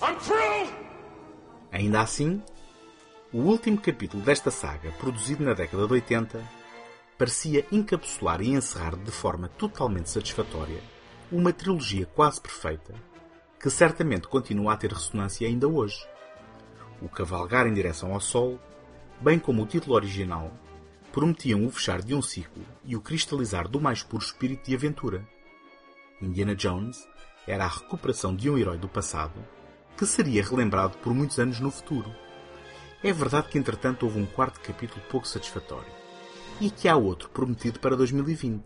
I'm 0.03 0.19
through! 0.19 0.69
Ainda 1.71 2.01
assim, 2.01 2.43
o 3.33 3.39
último 3.39 3.79
capítulo 3.79 4.21
desta 4.21 4.51
saga, 4.51 4.91
produzido 4.99 5.43
na 5.43 5.55
década 5.55 5.87
de 5.87 5.93
80, 5.93 6.56
parecia 7.17 7.65
encapsular 7.71 8.41
e 8.41 8.49
encerrar 8.49 8.95
de 8.95 9.11
forma 9.11 9.47
totalmente 9.49 10.09
satisfatória 10.09 10.79
uma 11.31 11.51
trilogia 11.51 12.05
quase 12.05 12.39
perfeita, 12.39 12.93
que 13.59 13.69
certamente 13.69 14.27
continua 14.27 14.73
a 14.73 14.77
ter 14.77 14.93
ressonância 14.93 15.47
ainda 15.47 15.67
hoje. 15.67 16.07
O 17.01 17.09
Cavalgar 17.09 17.67
em 17.67 17.73
Direção 17.73 18.13
ao 18.13 18.21
Sol, 18.21 18.59
bem 19.19 19.39
como 19.39 19.63
o 19.63 19.65
título 19.65 19.95
original, 19.95 20.53
prometiam 21.11 21.65
o 21.65 21.71
fechar 21.71 22.01
de 22.01 22.13
um 22.13 22.21
ciclo 22.21 22.63
e 22.85 22.95
o 22.95 23.01
cristalizar 23.01 23.67
do 23.67 23.81
mais 23.81 24.03
puro 24.03 24.23
espírito 24.23 24.67
de 24.69 24.75
aventura. 24.75 25.27
Indiana 26.21 26.55
Jones 26.55 27.07
era 27.47 27.65
a 27.65 27.69
recuperação 27.69 28.35
de 28.35 28.49
um 28.49 28.57
herói 28.57 28.77
do 28.77 28.87
passado 28.87 29.43
que 29.97 30.05
seria 30.05 30.43
relembrado 30.43 30.97
por 30.99 31.13
muitos 31.13 31.39
anos 31.39 31.59
no 31.59 31.71
futuro. 31.71 32.13
É 33.03 33.11
verdade 33.11 33.49
que, 33.49 33.57
entretanto, 33.57 34.03
houve 34.03 34.19
um 34.19 34.25
quarto 34.27 34.59
capítulo 34.59 35.03
pouco 35.09 35.27
satisfatório 35.27 35.96
e 36.59 36.69
que 36.69 36.87
há 36.87 36.95
outro 36.95 37.29
prometido 37.29 37.79
para 37.79 37.95
2020. 37.95 38.63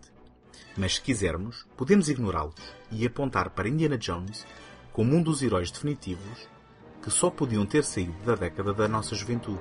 Mas 0.76 0.94
se 0.94 1.02
quisermos, 1.02 1.66
podemos 1.76 2.08
ignorá-los 2.08 2.54
e 2.90 3.06
apontar 3.06 3.50
para 3.50 3.68
Indiana 3.68 3.98
Jones 3.98 4.46
como 4.92 5.14
um 5.14 5.22
dos 5.22 5.42
heróis 5.42 5.70
definitivos 5.70 6.48
que 7.02 7.10
só 7.10 7.30
podiam 7.30 7.66
ter 7.66 7.84
saído 7.84 8.14
da 8.24 8.34
década 8.34 8.72
da 8.72 8.86
nossa 8.88 9.14
juventude. 9.14 9.58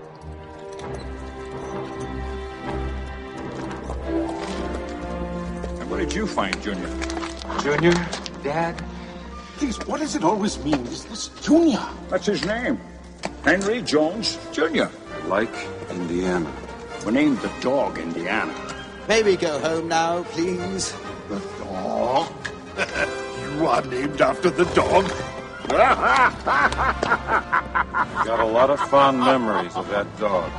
And 5.79 5.89
what 5.89 5.99
did 5.99 6.13
you 6.13 6.27
find, 6.27 6.55
Junior? 6.61 6.89
Junior? 7.63 7.93
Dad? 8.43 8.75
Please, 9.57 9.79
what 9.87 9.99
does 9.99 10.15
it 10.15 10.23
always 10.23 10.57
mean? 10.57 10.83
This, 10.85 11.03
this 11.05 11.31
Junior. 11.41 11.81
That's 12.09 12.27
his 12.27 12.45
name. 12.45 12.79
Henry 13.43 13.81
Jones 13.81 14.37
Jr. 14.51 14.89
Like 15.27 15.53
Indiana. 15.89 16.51
We're 17.05 17.11
named 17.11 17.37
the 17.39 17.51
dog 17.61 17.97
Indiana. 17.97 18.53
May 19.07 19.23
we 19.23 19.35
go 19.35 19.57
home 19.59 19.87
now, 19.87 20.21
please? 20.23 20.93
The 21.29 21.39
dog? 21.57 22.31
you 23.41 23.65
are 23.65 23.81
named 23.81 24.21
after 24.21 24.51
the 24.51 24.65
dog? 24.75 25.11
Got 25.67 26.37
a 28.39 28.45
lot 28.45 28.69
of 28.69 28.79
fond 28.81 29.19
memories 29.19 29.75
of 29.75 29.89
that 29.89 30.05
dog. 30.19 30.51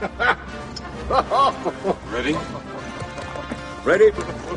Ready? 2.12 2.36
Ready? 3.82 4.10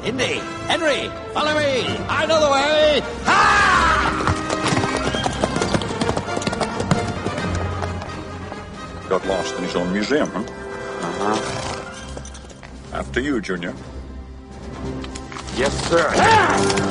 Indy, 0.03 0.41
Henry, 0.67 1.09
follow 1.33 1.55
me. 1.57 1.97
I 2.09 2.25
know 2.25 2.41
the 2.41 2.51
way. 2.51 3.01
Ah! 3.25 4.27
Got 9.07 9.25
lost 9.27 9.55
in 9.55 9.63
his 9.63 9.75
own 9.77 9.93
museum, 9.93 10.29
huh? 10.29 10.43
After 12.93 13.19
you, 13.19 13.41
Junior. 13.41 13.73
Yes, 15.55 15.73
sir. 15.87 16.11
Ah! 16.15 16.90